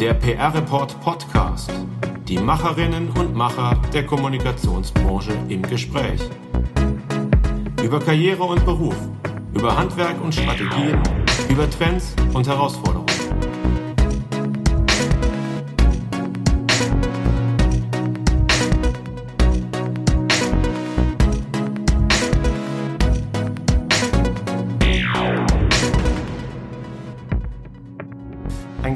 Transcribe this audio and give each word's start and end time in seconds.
Der 0.00 0.14
PR 0.14 0.54
Report 0.54 0.98
Podcast. 1.02 1.70
Die 2.26 2.38
Macherinnen 2.38 3.10
und 3.10 3.34
Macher 3.34 3.78
der 3.92 4.06
Kommunikationsbranche 4.06 5.32
im 5.50 5.60
Gespräch. 5.60 6.22
Über 7.84 8.00
Karriere 8.00 8.44
und 8.44 8.64
Beruf, 8.64 8.96
über 9.52 9.76
Handwerk 9.76 10.18
und 10.24 10.34
Strategien, 10.34 10.98
über 11.50 11.68
Trends 11.68 12.14
und 12.32 12.48
Herausforderungen. 12.48 12.99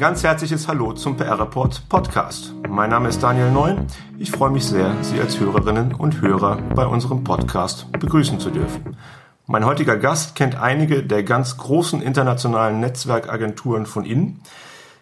Ganz 0.04 0.22
herzliches 0.22 0.68
Hallo 0.68 0.92
zum 0.92 1.16
PR 1.16 1.40
Report 1.40 1.88
Podcast. 1.88 2.52
Mein 2.68 2.90
Name 2.90 3.08
ist 3.08 3.22
Daniel 3.22 3.50
Neun. 3.50 3.86
Ich 4.18 4.30
freue 4.30 4.50
mich 4.50 4.66
sehr, 4.66 4.94
Sie 5.00 5.18
als 5.18 5.40
Hörerinnen 5.40 5.94
und 5.94 6.20
Hörer 6.20 6.58
bei 6.74 6.84
unserem 6.84 7.24
Podcast 7.24 7.90
begrüßen 7.90 8.38
zu 8.38 8.50
dürfen. 8.50 8.98
Mein 9.46 9.64
heutiger 9.64 9.96
Gast 9.96 10.34
kennt 10.34 10.56
einige 10.60 11.02
der 11.02 11.22
ganz 11.22 11.56
großen 11.56 12.02
internationalen 12.02 12.80
Netzwerkagenturen 12.80 13.86
von 13.86 14.04
Ihnen. 14.04 14.42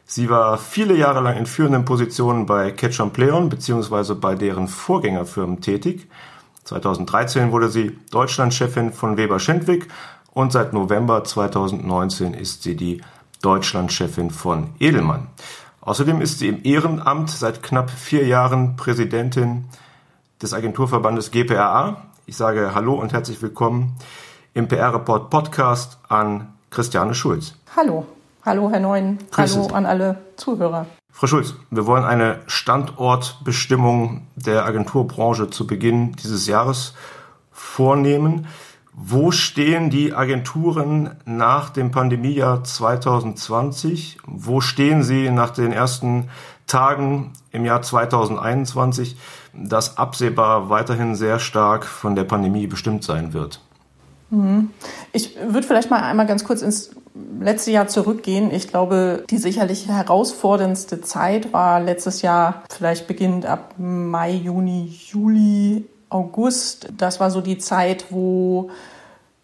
Sie 0.05 0.31
war 0.31 0.57
viele 0.57 0.97
Jahre 0.97 1.21
lang 1.21 1.37
in 1.37 1.47
führenden 1.47 1.85
Positionen 1.85 2.47
bei 2.47 2.71
Ketchum 2.71 3.11
Pleon 3.11 3.49
bzw. 3.49 4.15
bei 4.15 4.37
deren 4.37 4.69
Vorgängerfirmen 4.69 5.61
tätig. 5.61 6.09
2013 6.63 7.51
wurde 7.51 7.71
sie 7.71 7.99
Deutschlandchefin 8.13 8.93
von 8.93 9.17
Weber 9.17 9.41
Schendwick 9.41 9.89
und 10.31 10.53
seit 10.53 10.73
November 10.73 11.25
2019 11.25 12.35
ist 12.35 12.63
sie 12.63 12.77
die 12.77 13.03
Deutschlandchefin 13.43 14.31
von 14.31 14.71
Edelmann. 14.79 15.27
Außerdem 15.81 16.21
ist 16.21 16.39
sie 16.39 16.49
im 16.49 16.61
Ehrenamt 16.65 17.29
seit 17.29 17.63
knapp 17.63 17.91
vier 17.91 18.25
Jahren 18.27 18.77
Präsidentin 18.77 19.65
des 20.41 20.55
Agenturverbandes 20.55 21.33
GPRA. 21.33 22.05
Ich 22.25 22.37
sage 22.37 22.73
Hallo 22.75 22.95
und 22.95 23.13
herzlich 23.13 23.43
willkommen 23.43 23.97
im 24.55 24.69
PR 24.69 24.95
Report 24.95 25.29
Podcast 25.29 25.99
an 26.09 26.55
Christiane 26.71 27.15
Schulz. 27.15 27.55
Hallo. 27.77 28.07
Hallo, 28.45 28.71
Herr 28.71 28.81
Neuen. 28.81 29.19
Hallo 29.37 29.67
an 29.69 29.87
alle 29.87 30.19
Zuhörer. 30.37 30.87
Frau 31.11 31.27
Schulz, 31.27 31.55
wir 31.71 31.87
wollen 31.87 32.05
eine 32.05 32.41
Standortbestimmung 32.47 34.27
der 34.35 34.65
Agenturbranche 34.65 35.51
zu 35.51 35.67
Beginn 35.67 36.13
dieses 36.13 36.47
Jahres 36.47 36.95
vornehmen. 37.53 38.47
Wo 38.95 39.31
stehen 39.31 39.89
die 39.89 40.13
Agenturen 40.13 41.17
nach 41.25 41.71
dem 41.71 41.91
Pandemiejahr 41.91 42.63
2020? 42.63 44.19
Wo 44.27 44.61
stehen 44.61 45.03
sie 45.03 45.31
nach 45.31 45.51
den 45.51 45.73
ersten 45.73 46.29
Tagen 46.67 47.33
im 47.53 47.65
Jahr 47.65 47.81
2021, 47.81 49.17
das 49.55 49.97
absehbar 49.97 50.69
weiterhin 50.69 51.15
sehr 51.15 51.39
stark 51.39 51.87
von 51.87 52.15
der 52.15 52.25
Pandemie 52.25 52.67
bestimmt 52.67 53.03
sein 53.03 53.33
wird? 53.33 53.61
Ich 55.13 55.37
würde 55.37 55.67
vielleicht 55.67 55.91
mal 55.91 56.03
einmal 56.03 56.27
ganz 56.27 56.45
kurz 56.45 56.63
ins 56.63 56.91
letzte 57.41 57.71
Jahr 57.71 57.89
zurückgehen. 57.89 58.51
Ich 58.51 58.69
glaube, 58.69 59.25
die 59.29 59.37
sicherlich 59.37 59.89
herausforderndste 59.89 61.01
Zeit 61.03 61.53
war 61.53 61.81
letztes 61.81 62.23
Jahr, 62.23 62.63
vielleicht 62.71 63.07
beginnend 63.07 63.45
ab 63.47 63.75
Mai, 63.79 64.33
Juni, 64.33 64.87
Juli, 64.87 65.85
August. 66.13 66.89
Das 66.97 67.21
war 67.21 67.31
so 67.31 67.41
die 67.41 67.59
Zeit, 67.59 68.07
wo 68.11 68.71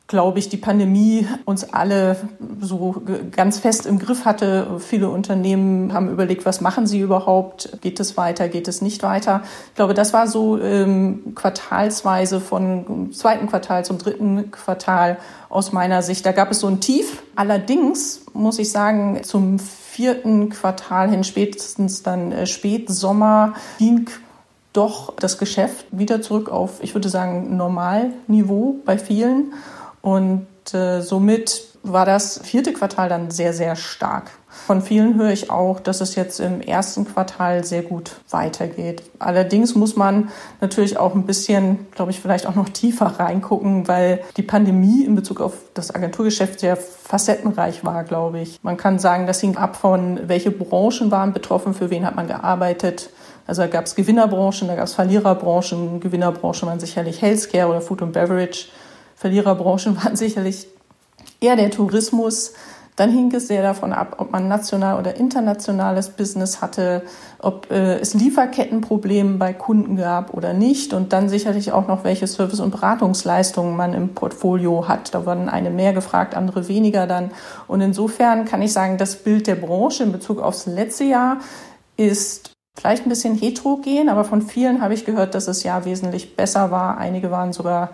glaube 0.08 0.38
ich, 0.38 0.48
die 0.48 0.56
Pandemie 0.56 1.28
uns 1.44 1.72
alle 1.74 2.16
so 2.60 3.02
ganz 3.30 3.58
fest 3.58 3.84
im 3.84 3.98
Griff 3.98 4.24
hatte. 4.24 4.80
Viele 4.80 5.10
Unternehmen 5.10 5.92
haben 5.92 6.08
überlegt, 6.08 6.46
was 6.46 6.62
machen 6.62 6.86
sie 6.86 7.00
überhaupt? 7.00 7.78
Geht 7.82 8.00
es 8.00 8.16
weiter? 8.16 8.48
Geht 8.48 8.68
es 8.68 8.80
nicht 8.80 9.02
weiter? 9.02 9.42
Ich 9.68 9.74
glaube, 9.74 9.92
das 9.92 10.14
war 10.14 10.26
so 10.26 10.58
ähm, 10.58 11.34
quartalsweise 11.34 12.40
von 12.40 13.12
zweiten 13.12 13.48
Quartal 13.48 13.84
zum 13.84 13.98
dritten 13.98 14.50
Quartal 14.50 15.18
aus 15.50 15.72
meiner 15.72 16.00
Sicht. 16.00 16.24
Da 16.24 16.32
gab 16.32 16.50
es 16.50 16.60
so 16.60 16.68
ein 16.68 16.80
Tief. 16.80 17.22
Allerdings 17.36 18.22
muss 18.32 18.58
ich 18.58 18.72
sagen, 18.72 19.20
zum 19.24 19.58
vierten 19.58 20.48
Quartal 20.48 21.10
hin, 21.10 21.22
spätestens 21.22 22.02
dann 22.02 22.32
äh, 22.32 22.46
Spätsommer, 22.46 23.52
ging 23.78 24.08
doch 24.72 25.14
das 25.16 25.38
Geschäft 25.38 25.86
wieder 25.90 26.22
zurück 26.22 26.50
auf, 26.50 26.82
ich 26.82 26.94
würde 26.94 27.08
sagen, 27.08 27.56
Normalniveau 27.56 28.76
bei 28.84 28.98
vielen. 28.98 29.54
Und 30.02 30.46
äh, 30.72 31.00
somit 31.00 31.64
war 31.82 32.04
das 32.04 32.40
vierte 32.42 32.72
Quartal 32.72 33.08
dann 33.08 33.30
sehr, 33.30 33.52
sehr 33.52 33.76
stark. 33.76 34.30
Von 34.48 34.82
vielen 34.82 35.14
höre 35.14 35.30
ich 35.30 35.50
auch, 35.50 35.80
dass 35.80 36.00
es 36.00 36.14
jetzt 36.14 36.40
im 36.40 36.60
ersten 36.60 37.04
Quartal 37.04 37.64
sehr 37.64 37.82
gut 37.82 38.16
weitergeht. 38.30 39.02
Allerdings 39.18 39.74
muss 39.74 39.96
man 39.96 40.30
natürlich 40.60 40.98
auch 40.98 41.14
ein 41.14 41.24
bisschen, 41.24 41.86
glaube 41.92 42.10
ich, 42.10 42.20
vielleicht 42.20 42.46
auch 42.46 42.54
noch 42.54 42.68
tiefer 42.68 43.06
reingucken, 43.06 43.88
weil 43.88 44.20
die 44.36 44.42
Pandemie 44.42 45.04
in 45.04 45.14
Bezug 45.14 45.40
auf 45.40 45.54
das 45.74 45.94
Agenturgeschäft 45.94 46.60
sehr 46.60 46.76
facettenreich 46.76 47.84
war, 47.84 48.04
glaube 48.04 48.40
ich. 48.40 48.58
Man 48.62 48.76
kann 48.76 48.98
sagen, 48.98 49.26
das 49.26 49.40
hing 49.40 49.56
ab 49.56 49.76
von, 49.76 50.28
welche 50.28 50.50
Branchen 50.50 51.10
waren 51.10 51.32
betroffen, 51.32 51.74
für 51.74 51.90
wen 51.90 52.04
hat 52.04 52.16
man 52.16 52.26
gearbeitet. 52.26 53.10
Also 53.48 53.62
da 53.62 53.68
gab 53.68 53.86
es 53.86 53.94
Gewinnerbranchen, 53.94 54.68
da 54.68 54.76
gab 54.76 54.84
es 54.84 54.94
Verliererbranchen. 54.94 56.00
Gewinnerbranchen 56.00 56.68
waren 56.68 56.80
sicherlich 56.80 57.22
Healthcare 57.22 57.68
oder 57.68 57.80
Food 57.80 58.02
and 58.02 58.12
Beverage. 58.12 58.66
Verliererbranchen 59.16 59.96
waren 60.04 60.16
sicherlich 60.16 60.68
eher 61.40 61.56
der 61.56 61.70
Tourismus. 61.70 62.52
Dann 62.96 63.10
hing 63.10 63.32
es 63.32 63.48
sehr 63.48 63.62
davon 63.62 63.94
ab, 63.94 64.16
ob 64.18 64.32
man 64.32 64.48
national 64.48 64.98
oder 64.98 65.16
internationales 65.16 66.10
Business 66.10 66.60
hatte, 66.60 67.02
ob 67.38 67.70
äh, 67.70 67.94
es 68.00 68.12
Lieferkettenprobleme 68.12 69.38
bei 69.38 69.54
Kunden 69.54 69.96
gab 69.96 70.34
oder 70.34 70.52
nicht 70.52 70.92
und 70.92 71.14
dann 71.14 71.30
sicherlich 71.30 71.72
auch 71.72 71.86
noch, 71.88 72.04
welche 72.04 72.26
Service- 72.26 72.60
und 72.60 72.70
Beratungsleistungen 72.70 73.74
man 73.76 73.94
im 73.94 74.10
Portfolio 74.10 74.88
hat. 74.88 75.14
Da 75.14 75.24
wurden 75.24 75.48
eine 75.48 75.70
mehr 75.70 75.94
gefragt, 75.94 76.34
andere 76.34 76.68
weniger 76.68 77.06
dann. 77.06 77.30
Und 77.66 77.80
insofern 77.80 78.44
kann 78.44 78.60
ich 78.60 78.74
sagen, 78.74 78.98
das 78.98 79.16
Bild 79.16 79.46
der 79.46 79.54
Branche 79.54 80.02
in 80.02 80.12
Bezug 80.12 80.42
aufs 80.42 80.66
letzte 80.66 81.04
Jahr 81.04 81.38
ist 81.96 82.57
vielleicht 82.80 83.06
ein 83.06 83.08
bisschen 83.08 83.34
heterogen, 83.34 84.08
aber 84.08 84.24
von 84.24 84.42
vielen 84.42 84.80
habe 84.80 84.94
ich 84.94 85.04
gehört, 85.04 85.34
dass 85.34 85.46
das 85.46 85.62
Jahr 85.62 85.84
wesentlich 85.84 86.36
besser 86.36 86.70
war. 86.70 86.98
Einige 86.98 87.30
waren 87.30 87.52
sogar 87.52 87.90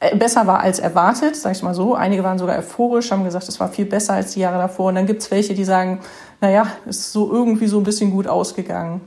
äh, 0.00 0.16
besser 0.16 0.46
war 0.46 0.60
als 0.60 0.78
erwartet, 0.78 1.36
sage 1.36 1.56
ich 1.56 1.62
mal 1.62 1.74
so. 1.74 1.94
Einige 1.94 2.22
waren 2.22 2.38
sogar 2.38 2.58
euphorisch, 2.58 3.10
haben 3.10 3.24
gesagt, 3.24 3.48
es 3.48 3.58
war 3.58 3.68
viel 3.68 3.84
besser 3.84 4.14
als 4.14 4.32
die 4.32 4.40
Jahre 4.40 4.58
davor. 4.58 4.86
Und 4.86 4.94
dann 4.94 5.06
gibt 5.06 5.22
es 5.22 5.30
welche, 5.30 5.54
die 5.54 5.64
sagen, 5.64 6.00
naja, 6.40 6.68
es 6.86 6.98
ist 6.98 7.12
so 7.12 7.32
irgendwie 7.32 7.66
so 7.66 7.78
ein 7.78 7.84
bisschen 7.84 8.10
gut 8.10 8.28
ausgegangen. 8.28 9.00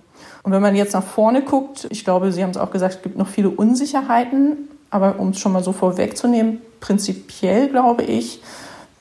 Und 0.44 0.52
wenn 0.52 0.62
man 0.62 0.75
jetzt 0.75 0.94
nach 0.94 1.03
vorne 1.03 1.44
guckt, 1.44 1.88
ich 1.92 2.03
glaube, 2.03 2.31
Sie 2.31 2.44
haben 2.44 2.50
es 2.50 2.58
auch 2.58 2.72
gesagt, 2.72 2.96
es 2.96 3.02
gibt 3.02 3.18
noch 3.18 3.28
viele 3.28 3.50
Unsicherheiten. 3.50 4.69
Aber 4.90 5.19
um 5.19 5.30
es 5.30 5.40
schon 5.40 5.53
mal 5.53 5.63
so 5.63 5.72
vorwegzunehmen, 5.72 6.62
prinzipiell 6.81 7.69
glaube 7.69 8.03
ich, 8.03 8.42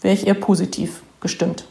wäre 0.00 0.14
ich 0.14 0.28
eher 0.28 0.34
positiv 0.34 1.02
gestimmt. 1.20 1.66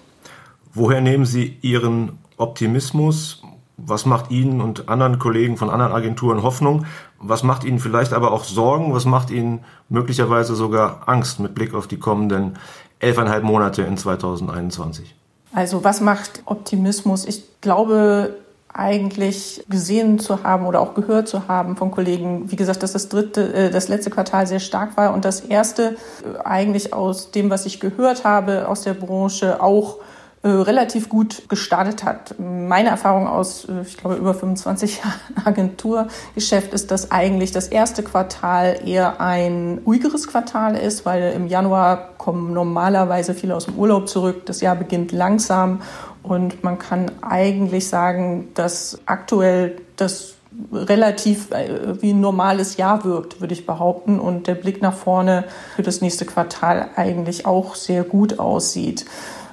Woher 0.74 1.00
nehmen 1.00 1.26
Sie 1.26 1.58
Ihren 1.62 2.18
Optimismus? 2.36 3.42
Was 3.86 4.06
macht 4.06 4.32
Ihnen 4.32 4.62
und 4.62 4.90
anderen 4.90 5.20
Kollegen 5.20 5.58
von 5.58 5.70
anderen 5.70 5.92
Agenturen 5.92 6.44
Hoffnung? 6.44 6.86
Was 7.20 7.44
macht 7.44 7.64
Ihnen 7.64 7.80
vielleicht 7.80 8.14
aber 8.14 8.32
auch 8.32 8.44
Sorgen? 8.44 8.94
Was 8.94 9.06
macht 9.06 9.32
Ihnen 9.32 9.64
möglicherweise 9.90 10.56
sogar 10.56 11.04
Angst 11.08 11.40
mit 11.40 11.56
Blick 11.56 11.74
auf 11.74 11.88
die 11.88 11.98
kommenden 11.98 12.58
elfeinhalb 13.00 13.44
Monate 13.44 13.84
in 13.84 13.98
2021? 13.98 15.16
Also 15.54 15.84
was 15.84 16.02
macht 16.02 16.44
Optimismus? 16.46 17.26
Ich 17.26 17.44
glaube 17.62 18.36
eigentlich 18.72 19.66
gesehen 19.68 20.20
zu 20.20 20.44
haben 20.44 20.66
oder 20.66 20.80
auch 20.80 20.94
gehört 20.94 21.28
zu 21.28 21.48
haben 21.48 21.76
von 21.76 21.90
Kollegen, 21.90 22.52
wie 22.52 22.56
gesagt, 22.56 22.84
dass 22.84 22.94
das 22.94 23.10
dritte, 23.10 23.54
äh, 23.54 23.70
das 23.72 23.88
letzte 23.88 24.12
Quartal 24.12 24.46
sehr 24.46 24.60
stark 24.60 24.96
war 24.96 25.14
und 25.14 25.26
das 25.26 25.42
erste 25.42 25.96
äh, 26.24 26.40
eigentlich 26.46 26.94
aus 26.94 27.32
dem, 27.32 27.50
was 27.50 27.66
ich 27.66 27.80
gehört 27.80 28.24
habe 28.24 28.68
aus 28.68 28.84
der 28.84 28.94
Branche 28.94 29.62
auch 29.62 29.98
äh, 30.42 30.48
relativ 30.48 31.10
gut 31.10 31.50
gestartet 31.50 32.06
hat. 32.06 32.36
Meine 32.40 32.88
Erfahrung 32.88 33.28
aus, 33.28 33.66
äh, 33.66 33.82
ich 33.82 33.98
glaube, 33.98 34.16
über 34.16 34.34
25 34.34 35.00
Jahren 35.00 35.20
Agenturgeschäft 35.46 36.74
ist, 36.74 36.92
dass 36.92 37.12
eigentlich 37.12 37.52
das 37.52 37.68
erste 37.68 38.04
Quartal 38.04 38.80
eher 38.86 39.20
ein 39.20 39.82
ruhigeres 39.86 40.28
Quartal 40.28 40.78
ist, 40.78 41.06
weil 41.06 41.34
im 41.34 41.48
Januar 41.48 42.16
kommen 42.18 42.54
normalerweise 42.54 43.34
viele 43.34 43.54
aus 43.54 43.66
dem 43.66 43.76
Urlaub 43.76 44.08
zurück. 44.08 44.46
Das 44.46 44.62
Jahr 44.62 44.78
beginnt 44.78 45.12
langsam 45.12 45.82
und 46.24 46.64
man 46.64 46.80
kann 46.80 47.12
eigentlich 47.22 47.90
sagen, 47.90 48.48
dass 48.54 48.98
aktuell 49.08 49.82
das 49.98 50.36
relativ 50.72 51.52
äh, 51.52 52.02
wie 52.02 52.12
ein 52.12 52.22
normales 52.22 52.78
Jahr 52.78 53.04
wirkt, 53.04 53.42
würde 53.42 53.54
ich 53.54 53.66
behaupten. 53.66 54.20
Und 54.20 54.48
der 54.48 54.56
Blick 54.56 54.82
nach 54.82 54.94
vorne 54.94 55.46
für 55.76 55.84
das 55.84 56.02
nächste 56.02 56.26
Quartal 56.26 56.90
eigentlich 56.96 57.46
auch 57.46 57.76
sehr 57.76 58.04
gut 58.04 58.40
aussieht. 58.40 59.06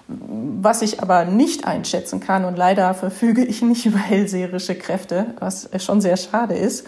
Was 0.09 0.83
ich 0.83 1.01
aber 1.01 1.25
nicht 1.25 1.67
einschätzen 1.67 2.21
kann, 2.21 2.45
und 2.45 2.57
leider 2.57 2.95
verfüge 2.95 3.45
ich 3.45 3.63
nicht 3.63 3.87
über 3.87 3.99
hellseherische 3.99 4.77
Kräfte, 4.77 5.35
was 5.41 5.69
schon 5.79 6.01
sehr 6.01 6.17
schade 6.17 6.55
ist, 6.55 6.87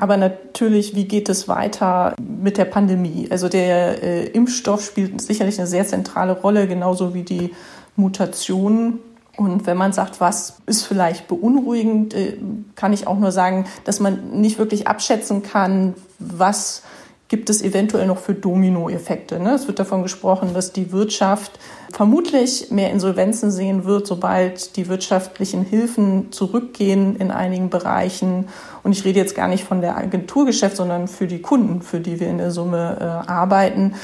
aber 0.00 0.16
natürlich, 0.16 0.94
wie 0.94 1.04
geht 1.04 1.28
es 1.28 1.46
weiter 1.46 2.14
mit 2.18 2.56
der 2.56 2.64
Pandemie? 2.64 3.28
Also 3.30 3.50
der 3.50 4.02
äh, 4.02 4.26
Impfstoff 4.28 4.82
spielt 4.82 5.20
sicherlich 5.20 5.58
eine 5.58 5.66
sehr 5.66 5.86
zentrale 5.86 6.32
Rolle, 6.40 6.66
genauso 6.66 7.12
wie 7.12 7.22
die 7.22 7.54
Mutationen. 7.96 9.00
Und 9.36 9.66
wenn 9.66 9.76
man 9.76 9.92
sagt, 9.92 10.18
was 10.18 10.56
ist 10.64 10.84
vielleicht 10.84 11.28
beunruhigend, 11.28 12.14
äh, 12.14 12.38
kann 12.76 12.94
ich 12.94 13.06
auch 13.06 13.18
nur 13.18 13.30
sagen, 13.30 13.66
dass 13.84 14.00
man 14.00 14.40
nicht 14.40 14.58
wirklich 14.58 14.88
abschätzen 14.88 15.42
kann, 15.42 15.94
was 16.18 16.82
gibt 17.30 17.48
es 17.48 17.62
eventuell 17.62 18.08
noch 18.08 18.18
für 18.18 18.34
Dominoeffekte. 18.34 19.38
Ne? 19.38 19.54
Es 19.54 19.68
wird 19.68 19.78
davon 19.78 20.02
gesprochen, 20.02 20.52
dass 20.52 20.72
die 20.72 20.90
Wirtschaft 20.90 21.52
vermutlich 21.92 22.72
mehr 22.72 22.90
Insolvenzen 22.90 23.52
sehen 23.52 23.84
wird, 23.84 24.08
sobald 24.08 24.76
die 24.76 24.88
wirtschaftlichen 24.88 25.62
Hilfen 25.64 26.32
zurückgehen 26.32 27.14
in 27.16 27.30
einigen 27.30 27.70
Bereichen. 27.70 28.48
Und 28.82 28.92
ich 28.92 29.04
rede 29.04 29.20
jetzt 29.20 29.36
gar 29.36 29.46
nicht 29.46 29.62
von 29.62 29.80
der 29.80 29.96
Agenturgeschäft, 29.96 30.76
sondern 30.76 31.06
für 31.06 31.28
die 31.28 31.40
Kunden, 31.40 31.82
für 31.82 32.00
die 32.00 32.18
wir 32.18 32.28
in 32.28 32.38
der 32.38 32.50
Summe 32.50 32.96
äh, 32.98 33.30
arbeiten. 33.30 33.94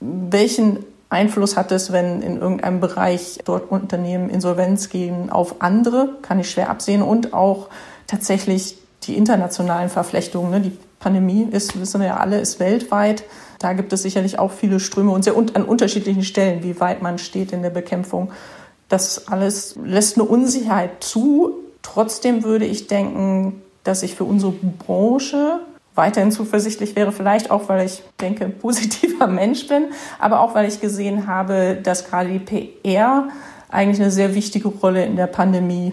Welchen 0.00 0.78
Einfluss 1.10 1.58
hat 1.58 1.72
es, 1.72 1.92
wenn 1.92 2.22
in 2.22 2.40
irgendeinem 2.40 2.80
Bereich 2.80 3.40
dort 3.44 3.70
Unternehmen 3.70 4.30
Insolvenz 4.30 4.88
gehen 4.88 5.28
auf 5.28 5.60
andere? 5.60 6.16
Kann 6.22 6.40
ich 6.40 6.50
schwer 6.50 6.70
absehen. 6.70 7.02
Und 7.02 7.34
auch 7.34 7.68
tatsächlich 8.06 8.78
die 9.02 9.18
internationalen 9.18 9.90
Verflechtungen. 9.90 10.50
Ne? 10.50 10.60
Die 10.62 10.78
Pandemie 11.00 11.48
ist, 11.50 11.80
wissen 11.80 12.00
wir 12.00 12.08
ja 12.08 12.16
alle, 12.18 12.38
ist 12.40 12.60
weltweit. 12.60 13.24
Da 13.58 13.72
gibt 13.72 13.92
es 13.92 14.02
sicherlich 14.02 14.38
auch 14.38 14.52
viele 14.52 14.78
Ströme 14.78 15.10
und 15.10 15.24
sehr 15.24 15.36
un 15.36 15.54
an 15.54 15.64
unterschiedlichen 15.64 16.22
Stellen, 16.22 16.62
wie 16.62 16.78
weit 16.78 17.02
man 17.02 17.18
steht 17.18 17.52
in 17.52 17.62
der 17.62 17.70
Bekämpfung. 17.70 18.30
Das 18.88 19.28
alles 19.28 19.76
lässt 19.82 20.18
eine 20.18 20.28
Unsicherheit 20.28 21.02
zu. 21.02 21.54
Trotzdem 21.82 22.44
würde 22.44 22.66
ich 22.66 22.86
denken, 22.86 23.62
dass 23.82 24.02
ich 24.02 24.14
für 24.14 24.24
unsere 24.24 24.52
Branche 24.52 25.60
weiterhin 25.94 26.32
zuversichtlich 26.32 26.96
wäre, 26.96 27.12
vielleicht 27.12 27.50
auch, 27.50 27.68
weil 27.68 27.84
ich 27.84 28.02
denke, 28.20 28.48
positiver 28.48 29.26
Mensch 29.28 29.66
bin, 29.66 29.86
aber 30.18 30.40
auch, 30.40 30.54
weil 30.54 30.68
ich 30.68 30.80
gesehen 30.80 31.26
habe, 31.26 31.78
dass 31.82 32.08
gerade 32.08 32.28
die 32.28 32.38
PR 32.38 33.28
eigentlich 33.68 34.00
eine 34.00 34.10
sehr 34.10 34.34
wichtige 34.34 34.68
Rolle 34.68 35.04
in 35.04 35.16
der 35.16 35.26
Pandemie 35.26 35.92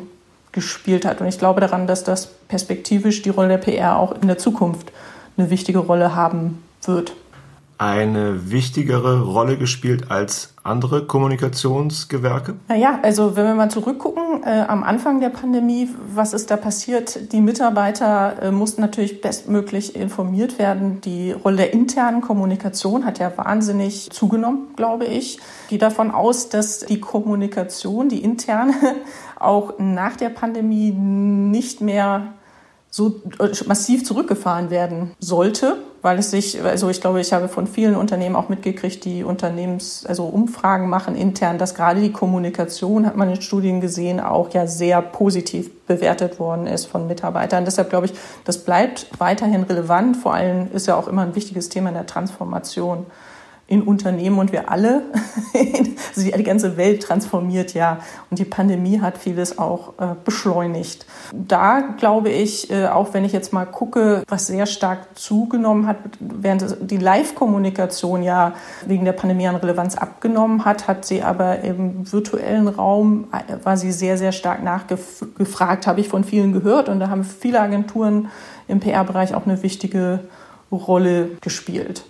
gespielt 0.58 1.06
hat. 1.06 1.22
Und 1.22 1.28
ich 1.28 1.38
glaube 1.38 1.62
daran, 1.62 1.86
dass 1.86 2.04
das 2.04 2.26
perspektivisch 2.48 3.22
die 3.22 3.30
Rolle 3.30 3.50
der 3.50 3.58
PR 3.60 4.00
auch 4.00 4.12
in 4.20 4.28
der 4.28 4.40
Zukunft 4.40 4.92
eine 5.38 5.52
wichtige 5.52 5.78
Rolle 5.78 6.16
haben 6.16 6.64
wird. 6.82 7.14
Eine 7.80 8.50
wichtigere 8.50 9.22
Rolle 9.22 9.58
gespielt 9.58 10.10
als 10.10 10.54
andere 10.64 11.06
Kommunikationsgewerke? 11.06 12.56
Naja, 12.68 13.00
also 13.04 13.36
wenn 13.36 13.46
wir 13.46 13.54
mal 13.54 13.70
zurückgucken, 13.70 14.44
äh, 14.44 14.66
am 14.68 14.84
Anfang 14.84 15.20
der 15.20 15.30
Pandemie, 15.30 15.90
was 16.14 16.34
ist 16.34 16.50
da 16.50 16.58
passiert? 16.58 17.32
Die 17.32 17.40
Mitarbeiter 17.40 18.42
äh, 18.42 18.52
mussten 18.52 18.82
natürlich 18.82 19.22
bestmöglich 19.22 19.96
informiert 19.96 20.58
werden. 20.58 21.02
Die 21.02 21.32
Rolle 21.32 21.58
der 21.58 21.74
internen 21.74 22.22
Kommunikation 22.22 23.06
hat 23.06 23.20
ja 23.20 23.32
wahnsinnig 23.38 24.10
zugenommen, 24.10 24.70
glaube 24.76 25.06
ich. 25.06 25.38
Ich 25.38 25.70
gehe 25.70 25.80
davon 25.80 26.10
aus, 26.10 26.50
dass 26.50 26.80
die 26.80 27.00
Kommunikation, 27.00 28.10
die 28.10 28.24
interne, 28.24 28.74
auch 29.40 29.74
nach 29.78 30.16
der 30.16 30.30
Pandemie 30.30 30.92
nicht 30.92 31.82
mehr 31.82 32.34
so 32.90 33.22
äh, 33.40 33.50
massiv 33.68 34.04
zurückgefahren 34.04 34.70
werden 34.72 35.12
sollte, 35.20 35.78
weil 36.02 36.20
es 36.20 36.32
sich, 36.32 36.62
also 36.64 36.90
ich 36.90 37.02
glaube, 37.02 37.20
ich 37.20 37.34
habe 37.34 37.48
von 37.48 37.68
vielen 37.68 37.96
Unternehmen 37.96 38.36
auch 38.36 38.50
mitgekriegt, 38.50 39.04
die 39.06 39.24
Unternehmens, 39.24 40.06
also 40.06 40.26
Umfragen 40.26 40.90
machen 40.90 41.16
intern, 41.16 41.58
dass 41.58 41.76
gerade 41.76 42.02
die 42.02 42.12
Kommunikation, 42.12 43.06
hat 43.06 43.16
man 43.16 43.30
in 43.30 43.42
Studien 43.42 43.82
gesehen, 43.82 44.20
auch 44.20 44.54
ja 44.54 44.68
sehr 44.68 45.02
positiv 45.02 45.72
bewertet 45.86 46.40
worden 46.40 46.68
ist 46.68 46.86
von 46.86 47.08
Mitarbeitern. 47.08 47.66
Deshalb 47.66 47.90
glaube 47.90 48.08
ich, 48.08 48.14
das 48.46 48.60
bleibt 48.60 49.08
weiterhin 49.18 49.64
relevant. 49.64 50.18
Vor 50.18 50.34
allem 50.34 50.72
ist 50.72 50.88
ja 50.88 50.96
auch 50.96 51.08
immer 51.08 51.24
ein 51.24 51.36
wichtiges 51.36 51.70
Thema 51.70 51.90
in 51.90 51.96
der 51.96 52.06
Transformation 52.06 53.06
in 53.68 53.82
Unternehmen 53.82 54.40
und 54.40 54.54
wir 54.54 54.72
alle, 54.72 55.04
also 56.16 56.32
die 56.32 56.44
ganze 56.44 56.78
Welt 56.78 57.04
transformiert 57.04 57.74
ja 57.74 58.00
und 58.30 58.40
die 58.40 58.46
Pandemie 58.46 59.02
hat 59.02 59.18
vieles 59.18 59.58
auch 59.58 59.94
äh, 60.00 60.16
beschleunigt. 60.24 61.06
Da 61.34 61.82
glaube 61.82 62.30
ich, 62.30 62.72
äh, 62.72 62.88
auch 62.88 63.14
wenn 63.14 63.26
ich 63.26 63.34
jetzt 63.34 63.52
mal 63.52 63.66
gucke, 63.66 64.24
was 64.30 64.48
sehr 64.48 64.68
stark 64.68 65.20
zugenommen 65.20 65.86
hat, 65.86 65.98
während 66.20 66.78
die 66.80 66.98
Live-Kommunikation 66.98 68.24
ja 68.24 68.54
wegen 68.86 69.04
der 69.04 69.12
Pandemie 69.12 69.48
an 69.48 69.58
Relevanz 69.58 69.96
abgenommen 69.96 70.64
hat, 70.64 70.88
hat 70.88 71.06
sie 71.06 71.22
aber 71.22 71.60
im 71.60 72.10
virtuellen 72.10 72.70
Raum, 72.70 73.28
äh, 73.34 73.66
war 73.66 73.76
sie 73.76 73.92
sehr, 73.92 74.18
sehr 74.18 74.32
stark 74.32 74.64
nachgefragt, 74.64 75.88
habe 75.88 76.00
ich 76.00 76.08
von 76.08 76.24
vielen 76.24 76.54
gehört 76.54 76.88
und 76.88 77.02
da 77.02 77.10
haben 77.10 77.26
viele 77.26 77.60
Agenturen 77.60 78.30
im 78.70 78.80
PR-Bereich 78.80 79.36
auch 79.36 79.46
eine 79.46 79.62
wichtige 79.62 80.22
Rolle 80.72 81.32
gespielt. 81.42 82.06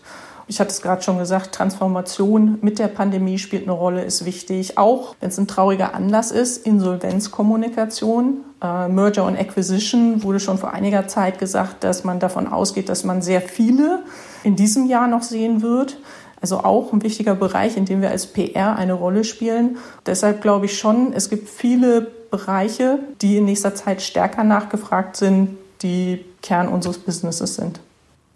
Ich 0.50 0.62
hatte 0.62 0.72
es 0.72 0.82
gerade 0.82 1.02
schon 1.02 1.18
gesagt, 1.18 1.54
Transformation 1.54 2.58
mit 2.62 2.80
der 2.80 2.88
Pandemie 2.88 3.38
spielt 3.38 3.64
eine 3.64 3.74
Rolle, 3.74 4.06
ist 4.06 4.24
wichtig. 4.24 4.78
Auch 4.78 5.16
wenn 5.20 5.28
es 5.28 5.38
ein 5.38 5.48
trauriger 5.48 5.94
Anlass 5.94 6.32
ist, 6.32 6.66
Insolvenzkommunikation, 6.66 8.46
äh, 8.64 8.88
Merger 8.88 9.26
und 9.26 9.38
Acquisition 9.38 10.24
wurde 10.24 10.40
schon 10.40 10.58
vor 10.58 10.72
einiger 10.72 11.08
Zeit 11.08 11.38
gesagt, 11.38 11.84
dass 11.84 12.06
man 12.06 12.20
davon 12.20 12.48
ausgeht, 12.48 12.88
dass 12.88 13.04
man 13.04 13.22
sehr 13.22 13.42
viele 13.42 14.04
in 14.46 14.56
diesem 14.56 14.86
Jahr 14.86 15.08
noch 15.08 15.24
sehen 15.24 15.62
wird. 15.62 15.98
Also 16.40 16.60
auch 16.60 16.94
ein 16.94 17.04
wichtiger 17.04 17.36
Bereich, 17.36 17.76
in 17.76 17.84
dem 17.84 18.02
wir 18.02 18.12
als 18.12 18.28
PR 18.28 18.78
eine 18.78 18.94
Rolle 18.94 19.26
spielen. 19.26 19.78
Deshalb 20.06 20.42
glaube 20.42 20.68
ich 20.68 20.80
schon, 20.80 21.12
es 21.12 21.30
gibt 21.30 21.50
viele 21.50 22.08
Bereiche, 22.32 23.00
die 23.22 23.38
in 23.38 23.46
nächster 23.46 23.76
Zeit 23.76 24.02
stärker 24.02 24.46
nachgefragt 24.46 25.18
sind, 25.18 25.58
die 25.82 26.24
Kern 26.42 26.70
unseres 26.70 27.00
Businesses 27.00 27.56
sind. 27.56 27.82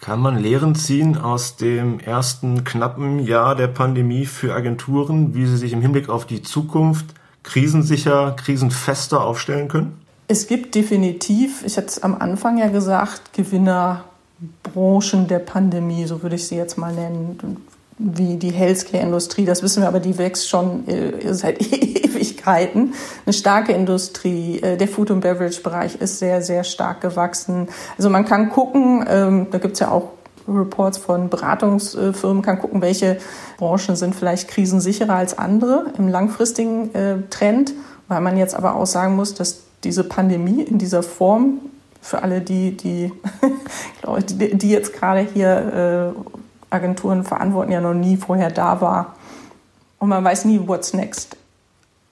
Kann 0.01 0.19
man 0.19 0.39
Lehren 0.39 0.73
ziehen 0.73 1.15
aus 1.15 1.57
dem 1.57 1.99
ersten 1.99 2.63
knappen 2.63 3.19
Jahr 3.19 3.55
der 3.55 3.67
Pandemie 3.67 4.25
für 4.25 4.55
Agenturen, 4.55 5.35
wie 5.35 5.45
sie 5.45 5.57
sich 5.57 5.73
im 5.73 5.81
Hinblick 5.81 6.09
auf 6.09 6.25
die 6.25 6.41
Zukunft 6.41 7.05
krisensicher, 7.43 8.31
krisenfester 8.35 9.23
aufstellen 9.23 9.67
können? 9.67 10.01
Es 10.27 10.47
gibt 10.47 10.73
definitiv, 10.73 11.63
ich 11.63 11.77
hatte 11.77 11.87
es 11.87 12.01
am 12.01 12.15
Anfang 12.15 12.57
ja 12.57 12.69
gesagt, 12.69 13.33
Gewinnerbranchen 13.33 15.27
der 15.27 15.37
Pandemie, 15.37 16.05
so 16.05 16.23
würde 16.23 16.35
ich 16.35 16.47
sie 16.47 16.55
jetzt 16.55 16.79
mal 16.79 16.93
nennen 16.93 17.37
wie 18.03 18.37
die 18.37 18.51
Healthcare-Industrie, 18.51 19.45
das 19.45 19.61
wissen 19.61 19.83
wir, 19.83 19.87
aber 19.87 19.99
die 19.99 20.17
wächst 20.17 20.49
schon 20.49 20.87
äh, 20.87 21.33
seit 21.33 21.61
Ewigkeiten. 21.61 22.93
Eine 23.25 23.33
starke 23.33 23.73
Industrie. 23.73 24.59
Äh, 24.61 24.77
der 24.77 24.87
Food- 24.87 25.11
und 25.11 25.21
Beverage-Bereich 25.21 25.95
ist 25.95 26.19
sehr, 26.19 26.41
sehr 26.41 26.63
stark 26.63 27.01
gewachsen. 27.01 27.67
Also 27.97 28.09
man 28.09 28.25
kann 28.25 28.49
gucken, 28.49 29.05
ähm, 29.07 29.47
da 29.51 29.59
gibt's 29.59 29.79
ja 29.79 29.91
auch 29.91 30.13
Reports 30.47 30.97
von 30.97 31.29
Beratungsfirmen, 31.29 32.41
kann 32.41 32.59
gucken, 32.59 32.81
welche 32.81 33.17
Branchen 33.57 33.95
sind 33.95 34.15
vielleicht 34.15 34.47
krisensicherer 34.47 35.15
als 35.15 35.37
andere 35.37 35.85
im 35.97 36.07
langfristigen 36.07 36.93
äh, 36.95 37.17
Trend, 37.29 37.73
weil 38.07 38.21
man 38.21 38.37
jetzt 38.37 38.55
aber 38.55 38.75
auch 38.75 38.87
sagen 38.87 39.15
muss, 39.15 39.35
dass 39.35 39.61
diese 39.83 40.03
Pandemie 40.03 40.63
in 40.63 40.79
dieser 40.79 41.03
Form 41.03 41.59
für 42.01 42.23
alle 42.23 42.41
die, 42.41 42.75
die, 42.75 43.11
die, 44.31 44.57
die 44.57 44.69
jetzt 44.71 44.93
gerade 44.93 45.27
hier 45.33 46.13
äh, 46.15 46.41
Agenturen 46.71 47.23
verantworten, 47.23 47.71
ja 47.71 47.81
noch 47.81 47.93
nie 47.93 48.17
vorher 48.17 48.49
da 48.49 48.81
war. 48.81 49.15
Und 49.99 50.09
man 50.09 50.23
weiß 50.23 50.45
nie, 50.45 50.59
what's 50.65 50.93
next. 50.93 51.37